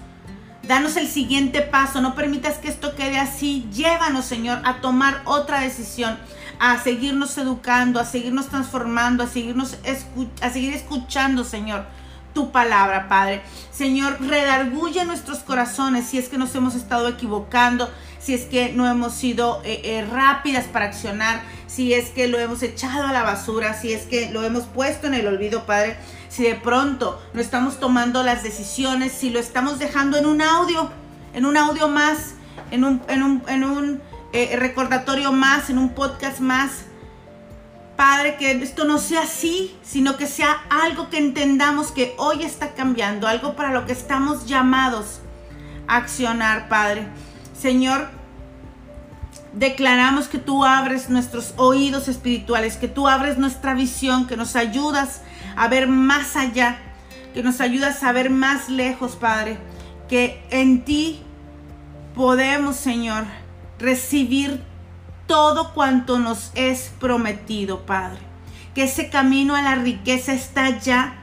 Danos 0.68 0.98
el 0.98 1.08
siguiente 1.08 1.62
paso, 1.62 2.02
no 2.02 2.14
permitas 2.14 2.58
que 2.58 2.68
esto 2.68 2.94
quede 2.94 3.18
así. 3.18 3.66
Llévanos, 3.74 4.26
Señor, 4.26 4.60
a 4.66 4.82
tomar 4.82 5.22
otra 5.24 5.62
decisión, 5.62 6.18
a 6.60 6.78
seguirnos 6.84 7.38
educando, 7.38 8.02
a 8.02 8.06
seguirnos 8.06 8.50
transformando, 8.50 9.24
a, 9.24 9.28
seguirnos 9.28 9.78
a 10.42 10.50
seguir 10.50 10.74
escuchando, 10.74 11.46
Señor, 11.46 11.86
tu 12.34 12.52
palabra, 12.52 13.08
Padre. 13.08 13.44
Señor, 13.72 14.18
redarguye 14.20 15.06
nuestros 15.06 15.40
corazones 15.40 16.06
si 16.06 16.18
es 16.18 16.28
que 16.28 16.38
nos 16.38 16.54
hemos 16.54 16.76
estado 16.76 17.08
equivocando, 17.08 17.90
si 18.20 18.34
es 18.34 18.44
que 18.44 18.74
no 18.74 18.86
hemos 18.90 19.14
sido 19.14 19.62
eh, 19.64 19.80
eh, 19.86 20.06
rápidas 20.12 20.66
para 20.66 20.88
accionar, 20.88 21.44
si 21.68 21.94
es 21.94 22.10
que 22.10 22.28
lo 22.28 22.40
hemos 22.40 22.62
echado 22.62 23.08
a 23.08 23.14
la 23.14 23.24
basura, 23.24 23.74
si 23.74 23.94
es 23.94 24.04
que 24.04 24.32
lo 24.32 24.44
hemos 24.44 24.66
puesto 24.66 25.08
en 25.08 25.14
el 25.14 25.28
olvido, 25.28 25.66
Padre, 25.66 25.96
si 26.30 26.44
de 26.44 26.56
pronto 26.56 27.22
no 27.34 27.42
estamos 27.42 27.80
tomando 27.80 28.24
las 28.24 28.44
decisiones, 28.44 29.12
si 29.12 29.30
lo 29.30 29.40
estamos 29.40 29.80
dejando 29.80 30.18
en 30.18 30.26
un 30.26 30.42
audio, 30.42 30.90
en 31.34 31.46
un 31.46 31.58
audio 31.58 31.88
más, 31.88 32.36
en 32.72 32.84
un, 32.84 33.02
en 33.08 33.24
un, 33.24 33.44
en 33.48 33.64
un 33.64 34.02
eh, 34.34 34.56
recordatorio 34.58 35.32
más, 35.32 35.70
en 35.70 35.78
un 35.78 35.90
podcast 35.90 36.40
más. 36.40 36.86
Padre, 37.96 38.36
que 38.38 38.52
esto 38.52 38.86
no 38.86 39.00
sea 39.00 39.22
así, 39.22 39.76
sino 39.82 40.18
que 40.18 40.28
sea 40.28 40.62
algo 40.70 41.10
que 41.10 41.18
entendamos 41.18 41.92
que 41.92 42.14
hoy 42.18 42.44
está 42.44 42.76
cambiando, 42.76 43.28
algo 43.28 43.56
para 43.56 43.72
lo 43.72 43.86
que 43.88 43.94
estamos 43.94 44.46
llamados 44.46 45.22
a 45.88 45.98
accionar, 45.98 46.70
Padre. 46.70 47.08
Señor, 47.60 48.10
declaramos 49.54 50.28
que 50.28 50.38
tú 50.38 50.64
abres 50.64 51.10
nuestros 51.10 51.56
oídos 51.58 52.08
espirituales, 52.08 52.78
que 52.78 52.88
tú 52.88 53.08
abres 53.08 53.40
nuestra 53.40 53.74
visión, 53.74 54.28
que 54.28 54.38
nos 54.38 54.56
ayudas 54.56 55.22
a 55.58 55.68
ver 55.68 55.88
más 55.88 56.36
allá, 56.36 56.78
que 57.34 57.42
nos 57.42 57.60
ayudas 57.62 58.04
a 58.04 58.12
ver 58.12 58.30
más 58.30 58.70
lejos, 58.70 59.16
Padre, 59.16 59.58
que 60.08 60.42
en 60.52 60.86
ti 60.86 61.24
podemos, 62.16 62.76
Señor, 62.76 63.26
recibir 63.80 64.64
todo 65.26 65.74
cuanto 65.74 66.20
nos 66.20 66.52
es 66.54 66.92
prometido, 67.00 67.88
Padre. 67.88 68.20
Que 68.76 68.84
ese 68.84 69.10
camino 69.10 69.56
a 69.56 69.64
la 69.64 69.76
riqueza 69.76 70.34
está 70.34 70.80
ya, 70.80 71.16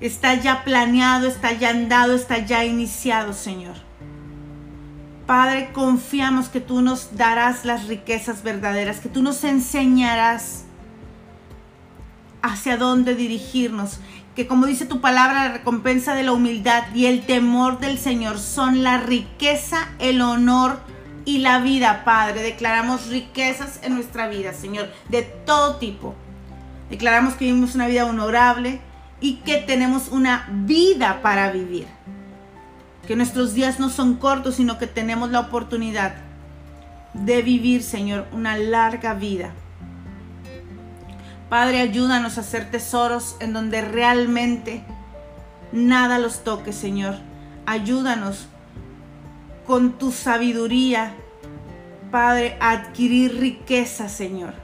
está 0.00 0.34
ya 0.34 0.64
planeado, 0.64 1.28
está 1.28 1.52
ya 1.52 1.68
andado, 1.68 2.14
está 2.14 2.38
ya 2.38 2.64
iniciado, 2.64 3.34
Señor. 3.34 3.76
Padre, 5.26 5.70
confiamos 5.74 6.48
que 6.48 6.60
tú 6.60 6.80
nos 6.80 7.14
darás 7.14 7.66
las 7.66 7.88
riquezas 7.88 8.42
verdaderas, 8.42 9.00
que 9.00 9.10
tú 9.10 9.22
nos 9.22 9.44
enseñarás 9.44 10.64
hacia 12.42 12.76
dónde 12.76 13.14
dirigirnos, 13.14 13.98
que 14.34 14.46
como 14.46 14.66
dice 14.66 14.86
tu 14.86 15.00
palabra, 15.00 15.48
la 15.48 15.52
recompensa 15.52 16.14
de 16.14 16.22
la 16.22 16.32
humildad 16.32 16.84
y 16.94 17.06
el 17.06 17.26
temor 17.26 17.78
del 17.78 17.98
Señor 17.98 18.38
son 18.38 18.82
la 18.82 18.98
riqueza, 18.98 19.88
el 19.98 20.22
honor 20.22 20.80
y 21.24 21.38
la 21.38 21.60
vida, 21.60 22.02
Padre. 22.04 22.42
Declaramos 22.42 23.08
riquezas 23.08 23.80
en 23.82 23.94
nuestra 23.94 24.28
vida, 24.28 24.52
Señor, 24.54 24.90
de 25.08 25.22
todo 25.22 25.76
tipo. 25.76 26.14
Declaramos 26.90 27.34
que 27.34 27.46
vivimos 27.46 27.74
una 27.74 27.86
vida 27.86 28.06
honorable 28.06 28.80
y 29.20 29.36
que 29.36 29.58
tenemos 29.58 30.08
una 30.08 30.48
vida 30.50 31.20
para 31.22 31.50
vivir. 31.52 31.86
Que 33.06 33.16
nuestros 33.16 33.54
días 33.54 33.80
no 33.80 33.90
son 33.90 34.16
cortos, 34.16 34.56
sino 34.56 34.78
que 34.78 34.86
tenemos 34.86 35.30
la 35.30 35.40
oportunidad 35.40 36.14
de 37.14 37.42
vivir, 37.42 37.82
Señor, 37.82 38.26
una 38.32 38.56
larga 38.56 39.14
vida. 39.14 39.52
Padre, 41.52 41.82
ayúdanos 41.82 42.38
a 42.38 42.40
hacer 42.40 42.70
tesoros 42.70 43.36
en 43.38 43.52
donde 43.52 43.82
realmente 43.82 44.82
nada 45.70 46.18
los 46.18 46.44
toque, 46.44 46.72
Señor. 46.72 47.16
Ayúdanos 47.66 48.46
con 49.66 49.98
tu 49.98 50.12
sabiduría, 50.12 51.12
Padre, 52.10 52.56
a 52.58 52.70
adquirir 52.70 53.38
riqueza, 53.38 54.08
Señor, 54.08 54.54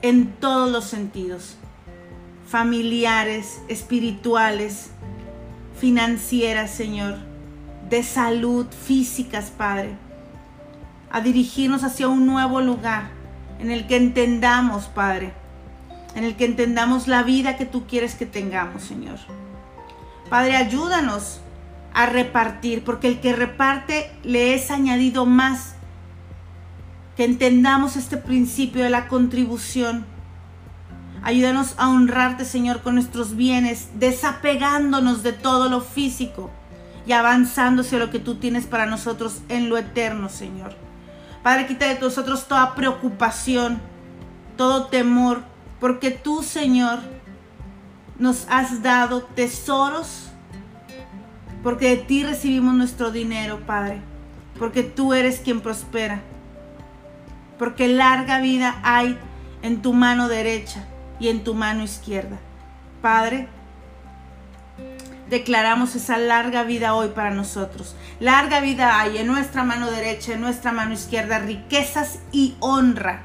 en 0.00 0.32
todos 0.32 0.72
los 0.72 0.84
sentidos, 0.84 1.58
familiares, 2.48 3.60
espirituales, 3.68 4.92
financieras, 5.78 6.70
Señor, 6.70 7.16
de 7.90 8.02
salud, 8.02 8.64
físicas, 8.86 9.50
Padre, 9.50 9.90
a 11.10 11.20
dirigirnos 11.20 11.84
hacia 11.84 12.08
un 12.08 12.24
nuevo 12.24 12.62
lugar 12.62 13.10
en 13.58 13.70
el 13.70 13.86
que 13.86 13.96
entendamos, 13.96 14.86
Padre, 14.86 15.34
en 16.16 16.24
el 16.24 16.34
que 16.34 16.46
entendamos 16.46 17.06
la 17.08 17.22
vida 17.22 17.56
que 17.56 17.66
tú 17.66 17.86
quieres 17.86 18.14
que 18.14 18.24
tengamos, 18.24 18.82
Señor. 18.82 19.18
Padre, 20.30 20.56
ayúdanos 20.56 21.40
a 21.92 22.06
repartir, 22.06 22.82
porque 22.84 23.08
el 23.08 23.20
que 23.20 23.36
reparte 23.36 24.10
le 24.24 24.54
es 24.54 24.70
añadido 24.70 25.26
más. 25.26 25.74
Que 27.16 27.24
entendamos 27.24 27.96
este 27.96 28.16
principio 28.16 28.82
de 28.82 28.90
la 28.90 29.08
contribución. 29.08 30.06
Ayúdanos 31.22 31.74
a 31.76 31.90
honrarte, 31.90 32.46
Señor, 32.46 32.80
con 32.80 32.94
nuestros 32.94 33.36
bienes, 33.36 33.90
desapegándonos 33.94 35.22
de 35.22 35.34
todo 35.34 35.68
lo 35.68 35.82
físico 35.82 36.50
y 37.06 37.12
avanzando 37.12 37.82
hacia 37.82 37.98
lo 37.98 38.10
que 38.10 38.20
tú 38.20 38.36
tienes 38.36 38.64
para 38.64 38.86
nosotros 38.86 39.42
en 39.50 39.68
lo 39.68 39.76
eterno, 39.76 40.30
Señor. 40.30 40.74
Padre, 41.42 41.66
quita 41.66 41.86
de 41.86 42.00
nosotros 42.00 42.48
toda 42.48 42.74
preocupación, 42.74 43.80
todo 44.56 44.86
temor, 44.86 45.42
porque 45.80 46.10
tú, 46.10 46.42
Señor, 46.42 47.00
nos 48.18 48.46
has 48.48 48.82
dado 48.82 49.22
tesoros 49.22 50.30
porque 51.62 51.90
de 51.90 51.96
ti 51.96 52.22
recibimos 52.22 52.74
nuestro 52.74 53.10
dinero, 53.10 53.60
Padre, 53.66 54.00
porque 54.58 54.84
tú 54.84 55.14
eres 55.14 55.40
quien 55.40 55.60
prospera, 55.60 56.20
porque 57.58 57.88
larga 57.88 58.40
vida 58.40 58.78
hay 58.84 59.18
en 59.62 59.82
tu 59.82 59.92
mano 59.92 60.28
derecha 60.28 60.86
y 61.18 61.28
en 61.28 61.42
tu 61.42 61.54
mano 61.54 61.82
izquierda. 61.82 62.38
Padre, 63.02 63.48
declaramos 65.28 65.96
esa 65.96 66.18
larga 66.18 66.62
vida 66.62 66.94
hoy 66.94 67.08
para 67.08 67.30
nosotros. 67.30 67.96
Larga 68.20 68.60
vida 68.60 69.00
hay 69.00 69.18
en 69.18 69.26
nuestra 69.26 69.64
mano 69.64 69.90
derecha, 69.90 70.34
en 70.34 70.42
nuestra 70.42 70.70
mano 70.70 70.92
izquierda, 70.92 71.40
riquezas 71.40 72.20
y 72.30 72.54
honra 72.60 73.22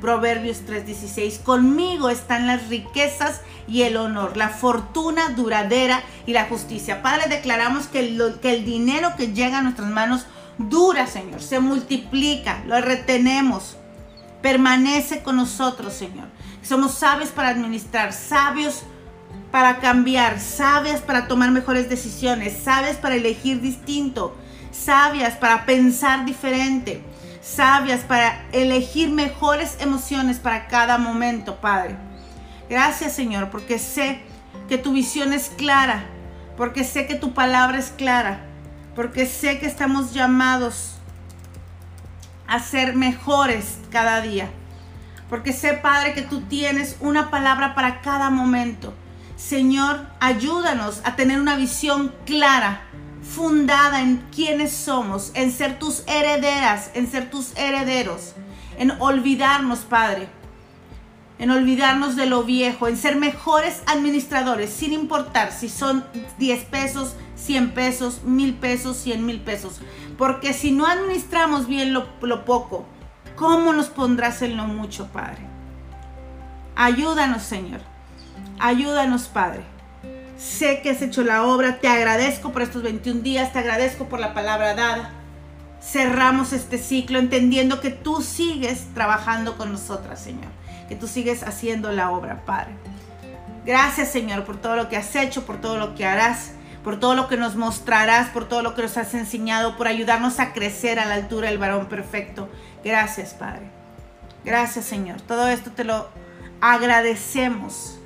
Proverbios 0.00 0.62
3:16, 0.66 1.38
conmigo 1.38 2.08
están 2.08 2.46
las 2.46 2.68
riquezas 2.68 3.40
y 3.66 3.82
el 3.82 3.96
honor, 3.96 4.36
la 4.36 4.48
fortuna 4.48 5.30
duradera 5.30 6.02
y 6.26 6.32
la 6.32 6.44
justicia. 6.44 7.02
Padre, 7.02 7.28
declaramos 7.28 7.86
que 7.86 8.00
el, 8.00 8.38
que 8.40 8.54
el 8.54 8.64
dinero 8.64 9.14
que 9.16 9.32
llega 9.32 9.58
a 9.58 9.62
nuestras 9.62 9.90
manos 9.90 10.26
dura, 10.58 11.06
Señor, 11.06 11.42
se 11.42 11.58
multiplica, 11.58 12.62
lo 12.66 12.80
retenemos, 12.80 13.76
permanece 14.40 15.22
con 15.22 15.36
nosotros, 15.36 15.94
Señor. 15.94 16.28
Somos 16.62 16.94
sabios 16.94 17.30
para 17.30 17.48
administrar, 17.48 18.12
sabios 18.12 18.82
para 19.50 19.78
cambiar, 19.78 20.38
sabias 20.40 21.00
para 21.00 21.26
tomar 21.26 21.50
mejores 21.50 21.88
decisiones, 21.88 22.56
sabias 22.62 22.96
para 22.96 23.16
elegir 23.16 23.60
distinto, 23.60 24.36
sabias 24.70 25.34
para 25.36 25.66
pensar 25.66 26.24
diferente 26.24 27.02
sabias 27.48 28.00
para 28.00 28.44
elegir 28.52 29.10
mejores 29.10 29.76
emociones 29.80 30.38
para 30.38 30.68
cada 30.68 30.98
momento, 30.98 31.56
Padre. 31.56 31.96
Gracias, 32.68 33.14
Señor, 33.14 33.50
porque 33.50 33.78
sé 33.78 34.22
que 34.68 34.78
tu 34.78 34.92
visión 34.92 35.32
es 35.32 35.48
clara, 35.48 36.04
porque 36.56 36.84
sé 36.84 37.06
que 37.06 37.14
tu 37.14 37.32
palabra 37.32 37.78
es 37.78 37.90
clara, 37.90 38.40
porque 38.94 39.26
sé 39.26 39.58
que 39.58 39.66
estamos 39.66 40.12
llamados 40.12 40.96
a 42.46 42.60
ser 42.60 42.94
mejores 42.94 43.78
cada 43.90 44.20
día. 44.20 44.50
Porque 45.30 45.52
sé, 45.52 45.74
Padre, 45.74 46.14
que 46.14 46.22
tú 46.22 46.42
tienes 46.42 46.96
una 47.00 47.30
palabra 47.30 47.74
para 47.74 48.00
cada 48.00 48.30
momento. 48.30 48.94
Señor, 49.36 50.06
ayúdanos 50.20 51.00
a 51.04 51.16
tener 51.16 51.40
una 51.40 51.56
visión 51.56 52.14
clara 52.24 52.87
fundada 53.34 54.00
en 54.00 54.24
quiénes 54.34 54.72
somos, 54.72 55.30
en 55.34 55.52
ser 55.52 55.78
tus 55.78 56.02
herederas, 56.06 56.90
en 56.94 57.10
ser 57.10 57.30
tus 57.30 57.56
herederos, 57.56 58.34
en 58.78 58.92
olvidarnos, 59.00 59.80
Padre, 59.80 60.28
en 61.38 61.50
olvidarnos 61.50 62.16
de 62.16 62.26
lo 62.26 62.42
viejo, 62.42 62.88
en 62.88 62.96
ser 62.96 63.16
mejores 63.16 63.82
administradores, 63.86 64.70
sin 64.70 64.92
importar 64.92 65.52
si 65.52 65.68
son 65.68 66.04
10 66.38 66.64
pesos, 66.64 67.14
100 67.36 67.70
pesos, 67.72 68.22
1000 68.24 68.54
pesos, 68.54 68.96
100 68.96 69.24
mil 69.24 69.40
pesos. 69.40 69.80
Porque 70.16 70.52
si 70.52 70.72
no 70.72 70.86
administramos 70.86 71.68
bien 71.68 71.92
lo 71.92 72.44
poco, 72.44 72.86
¿cómo 73.36 73.72
nos 73.72 73.88
pondrás 73.88 74.42
en 74.42 74.56
lo 74.56 74.64
mucho, 74.64 75.06
Padre? 75.12 75.46
Ayúdanos, 76.74 77.42
Señor. 77.42 77.80
Ayúdanos, 78.58 79.28
Padre. 79.28 79.77
Sé 80.38 80.82
que 80.82 80.90
has 80.90 81.02
hecho 81.02 81.24
la 81.24 81.44
obra. 81.44 81.80
Te 81.80 81.88
agradezco 81.88 82.52
por 82.52 82.62
estos 82.62 82.82
21 82.82 83.22
días. 83.22 83.52
Te 83.52 83.58
agradezco 83.58 84.08
por 84.08 84.20
la 84.20 84.34
palabra 84.34 84.74
dada. 84.74 85.10
Cerramos 85.82 86.52
este 86.52 86.78
ciclo 86.78 87.18
entendiendo 87.18 87.80
que 87.80 87.90
tú 87.90 88.22
sigues 88.22 88.86
trabajando 88.94 89.56
con 89.56 89.72
nosotras, 89.72 90.20
Señor. 90.20 90.50
Que 90.88 90.94
tú 90.94 91.08
sigues 91.08 91.42
haciendo 91.42 91.90
la 91.90 92.12
obra, 92.12 92.44
Padre. 92.44 92.72
Gracias, 93.66 94.10
Señor, 94.10 94.44
por 94.44 94.56
todo 94.60 94.76
lo 94.76 94.88
que 94.88 94.96
has 94.96 95.14
hecho, 95.16 95.44
por 95.44 95.60
todo 95.60 95.76
lo 95.76 95.94
que 95.96 96.06
harás, 96.06 96.52
por 96.84 97.00
todo 97.00 97.14
lo 97.14 97.28
que 97.28 97.36
nos 97.36 97.56
mostrarás, 97.56 98.28
por 98.28 98.48
todo 98.48 98.62
lo 98.62 98.74
que 98.74 98.82
nos 98.82 98.96
has 98.96 99.12
enseñado, 99.14 99.76
por 99.76 99.88
ayudarnos 99.88 100.38
a 100.38 100.52
crecer 100.52 101.00
a 101.00 101.04
la 101.04 101.14
altura 101.14 101.48
del 101.48 101.58
varón 101.58 101.86
perfecto. 101.86 102.48
Gracias, 102.84 103.34
Padre. 103.34 103.70
Gracias, 104.44 104.84
Señor. 104.84 105.20
Todo 105.20 105.48
esto 105.48 105.72
te 105.72 105.84
lo 105.84 106.08
agradecemos 106.60 107.97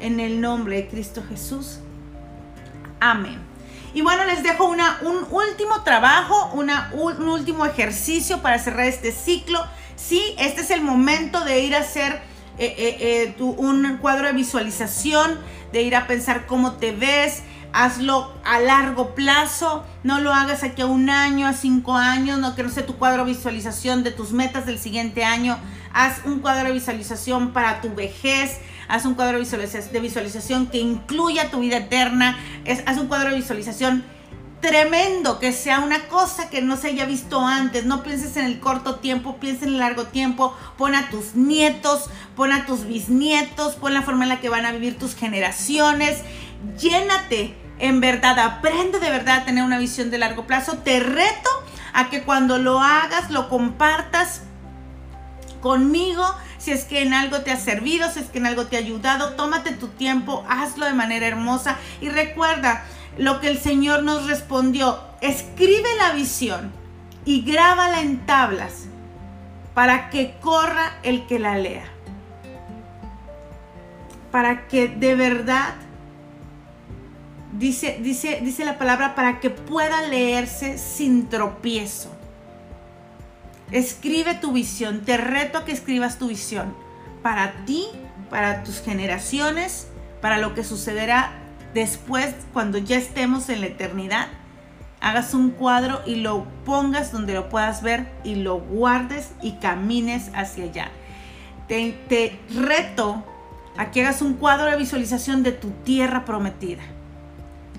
en 0.00 0.20
el 0.20 0.40
nombre 0.40 0.76
de 0.76 0.88
Cristo 0.88 1.22
Jesús. 1.28 1.78
Amén. 3.00 3.38
Y 3.94 4.02
bueno, 4.02 4.24
les 4.24 4.42
dejo 4.42 4.66
una, 4.66 4.98
un 5.02 5.26
último 5.30 5.82
trabajo, 5.82 6.50
una, 6.52 6.90
un 6.92 7.28
último 7.28 7.64
ejercicio 7.64 8.42
para 8.42 8.58
cerrar 8.58 8.86
este 8.86 9.10
ciclo. 9.10 9.64
Sí, 9.96 10.22
este 10.38 10.60
es 10.60 10.70
el 10.70 10.82
momento 10.82 11.44
de 11.44 11.60
ir 11.60 11.74
a 11.74 11.80
hacer 11.80 12.20
eh, 12.58 12.74
eh, 12.78 13.34
eh, 13.38 13.42
un 13.42 13.98
cuadro 13.98 14.26
de 14.26 14.32
visualización, 14.32 15.38
de 15.72 15.82
ir 15.82 15.96
a 15.96 16.06
pensar 16.06 16.46
cómo 16.46 16.72
te 16.72 16.92
ves, 16.92 17.42
hazlo 17.72 18.32
a 18.44 18.58
largo 18.60 19.14
plazo, 19.14 19.84
no 20.02 20.20
lo 20.20 20.32
hagas 20.32 20.62
aquí 20.62 20.82
a 20.82 20.86
un 20.86 21.10
año, 21.10 21.46
a 21.46 21.52
cinco 21.52 21.94
años, 21.94 22.38
no 22.38 22.54
que 22.54 22.62
no 22.62 22.70
sea 22.70 22.86
tu 22.86 22.96
cuadro 22.96 23.24
de 23.24 23.32
visualización 23.32 24.02
de 24.02 24.10
tus 24.10 24.32
metas 24.32 24.64
del 24.64 24.78
siguiente 24.78 25.24
año, 25.24 25.58
haz 25.92 26.24
un 26.24 26.40
cuadro 26.40 26.68
de 26.68 26.72
visualización 26.72 27.52
para 27.52 27.80
tu 27.82 27.94
vejez, 27.94 28.58
haz 28.88 29.04
un 29.04 29.14
cuadro 29.14 29.38
de 29.38 30.00
visualización 30.00 30.66
que 30.66 30.78
incluya 30.78 31.50
tu 31.50 31.60
vida 31.60 31.78
eterna, 31.78 32.38
haz 32.86 32.98
un 32.98 33.08
cuadro 33.08 33.30
de 33.30 33.36
visualización 33.36 34.04
tremendo, 34.60 35.38
que 35.38 35.52
sea 35.52 35.80
una 35.80 36.08
cosa 36.08 36.50
que 36.50 36.62
no 36.62 36.76
se 36.76 36.88
haya 36.88 37.04
visto 37.04 37.40
antes. 37.40 37.84
No 37.84 38.02
pienses 38.02 38.36
en 38.36 38.46
el 38.46 38.58
corto 38.58 38.96
tiempo, 38.96 39.36
piensa 39.36 39.64
en 39.64 39.74
el 39.74 39.78
largo 39.78 40.04
tiempo. 40.06 40.56
Pon 40.76 40.94
a 40.94 41.08
tus 41.10 41.34
nietos, 41.34 42.10
pon 42.34 42.52
a 42.52 42.66
tus 42.66 42.86
bisnietos, 42.86 43.74
pon 43.76 43.94
la 43.94 44.02
forma 44.02 44.24
en 44.24 44.30
la 44.30 44.40
que 44.40 44.48
van 44.48 44.66
a 44.66 44.72
vivir 44.72 44.98
tus 44.98 45.14
generaciones. 45.14 46.22
Llénate, 46.80 47.54
en 47.78 48.00
verdad, 48.00 48.38
aprende 48.38 48.98
de 48.98 49.10
verdad 49.10 49.38
a 49.38 49.44
tener 49.44 49.62
una 49.62 49.78
visión 49.78 50.10
de 50.10 50.18
largo 50.18 50.46
plazo. 50.46 50.78
Te 50.78 51.00
reto 51.00 51.50
a 51.92 52.10
que 52.10 52.22
cuando 52.22 52.58
lo 52.58 52.80
hagas, 52.80 53.30
lo 53.30 53.48
compartas 53.48 54.42
conmigo. 55.66 56.24
Si 56.58 56.70
es 56.70 56.84
que 56.84 57.02
en 57.02 57.12
algo 57.12 57.40
te 57.40 57.50
ha 57.50 57.56
servido, 57.56 58.08
si 58.08 58.20
es 58.20 58.26
que 58.26 58.38
en 58.38 58.46
algo 58.46 58.66
te 58.66 58.76
ha 58.76 58.78
ayudado, 58.78 59.32
tómate 59.32 59.72
tu 59.72 59.88
tiempo, 59.88 60.44
hazlo 60.48 60.86
de 60.86 60.94
manera 60.94 61.26
hermosa 61.26 61.76
y 62.00 62.08
recuerda, 62.08 62.84
lo 63.18 63.40
que 63.40 63.48
el 63.48 63.58
Señor 63.58 64.04
nos 64.04 64.28
respondió. 64.28 64.96
Escribe 65.20 65.88
la 65.98 66.12
visión 66.12 66.70
y 67.24 67.42
grábala 67.42 68.00
en 68.00 68.24
tablas 68.26 68.84
para 69.74 70.08
que 70.08 70.36
corra 70.40 71.00
el 71.02 71.26
que 71.26 71.40
la 71.40 71.58
lea. 71.58 71.86
Para 74.30 74.68
que 74.68 74.86
de 74.86 75.16
verdad, 75.16 75.74
dice, 77.58 77.98
dice, 78.00 78.38
dice 78.40 78.64
la 78.64 78.78
palabra, 78.78 79.16
para 79.16 79.40
que 79.40 79.50
pueda 79.50 80.02
leerse 80.02 80.78
sin 80.78 81.28
tropiezo. 81.28 82.15
Escribe 83.70 84.34
tu 84.34 84.52
visión, 84.52 85.02
te 85.02 85.16
reto 85.16 85.58
a 85.58 85.64
que 85.64 85.72
escribas 85.72 86.18
tu 86.18 86.28
visión 86.28 86.74
para 87.22 87.64
ti, 87.64 87.86
para 88.30 88.62
tus 88.62 88.80
generaciones, 88.80 89.88
para 90.20 90.38
lo 90.38 90.54
que 90.54 90.62
sucederá 90.62 91.32
después, 91.74 92.34
cuando 92.52 92.78
ya 92.78 92.96
estemos 92.96 93.48
en 93.48 93.60
la 93.60 93.66
eternidad, 93.66 94.28
hagas 95.00 95.34
un 95.34 95.50
cuadro 95.50 96.00
y 96.06 96.16
lo 96.16 96.44
pongas 96.64 97.12
donde 97.12 97.34
lo 97.34 97.48
puedas 97.48 97.82
ver 97.82 98.08
y 98.24 98.36
lo 98.36 98.60
guardes 98.60 99.30
y 99.42 99.52
camines 99.52 100.30
hacia 100.34 100.64
allá. 100.64 100.90
Te, 101.68 102.38
reto 102.54 103.24
a 103.76 103.90
que 103.90 104.02
hagas 104.02 104.22
un 104.22 104.34
cuadro 104.34 104.70
de 104.70 104.76
visualización 104.76 105.42
de 105.42 105.52
tu 105.52 105.70
tierra 105.84 106.24
prometida. 106.24 106.82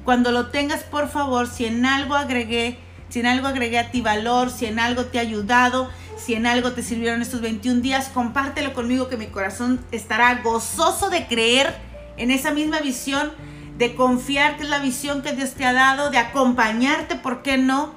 Cuando 0.04 0.32
lo 0.32 0.48
tengas, 0.48 0.84
por 0.84 1.10
favor, 1.10 1.48
si 1.48 1.66
en 1.66 1.86
algo 1.86 2.16
agregué, 2.16 2.78
si 3.10 3.20
en 3.20 3.26
algo 3.26 3.48
agregué 3.48 3.80
a 3.80 3.92
ti 3.92 4.02
valor, 4.02 4.50
si 4.50 4.66
en 4.66 4.80
algo 4.80 5.06
te 5.06 5.20
ha 5.20 5.22
ayudado, 5.22 5.90
si 6.18 6.34
en 6.34 6.46
algo 6.46 6.74
te 6.74 6.84
sirvieron 6.84 7.22
estos 7.22 7.42
21 7.42 7.82
días, 7.82 8.10
compártelo 8.10 8.74
conmigo 8.74 9.08
que 9.08 9.18
mi 9.18 9.28
corazón 9.28 9.80
estará 9.92 10.42
gozoso 10.42 11.10
de 11.10 11.28
creer 11.28 11.76
en 12.18 12.32
esa 12.32 12.52
misma 12.52 12.80
visión 12.80 13.32
de 13.78 13.96
confiar 13.96 14.58
que 14.58 14.64
la 14.64 14.80
visión 14.80 15.22
que 15.22 15.34
Dios 15.34 15.52
te 15.52 15.66
ha 15.66 15.74
dado, 15.74 16.10
de 16.10 16.18
acompañarte, 16.18 17.16
¿por 17.16 17.44
qué 17.44 17.58
no? 17.58 17.94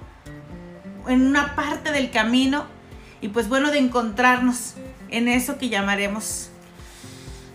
En 1.08 1.26
una 1.26 1.56
parte 1.56 1.90
del 1.90 2.10
camino 2.10 2.66
y 3.20 3.28
pues 3.28 3.48
bueno, 3.48 3.70
de 3.70 3.78
encontrarnos 3.78 4.74
en 5.08 5.28
eso 5.28 5.58
que 5.58 5.68
llamaremos 5.68 6.50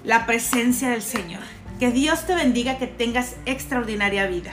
la 0.03 0.25
presencia 0.25 0.89
del 0.89 1.01
Señor. 1.01 1.41
Que 1.79 1.91
Dios 1.91 2.25
te 2.25 2.35
bendiga, 2.35 2.77
que 2.77 2.87
tengas 2.87 3.35
extraordinaria 3.45 4.27
vida. 4.27 4.51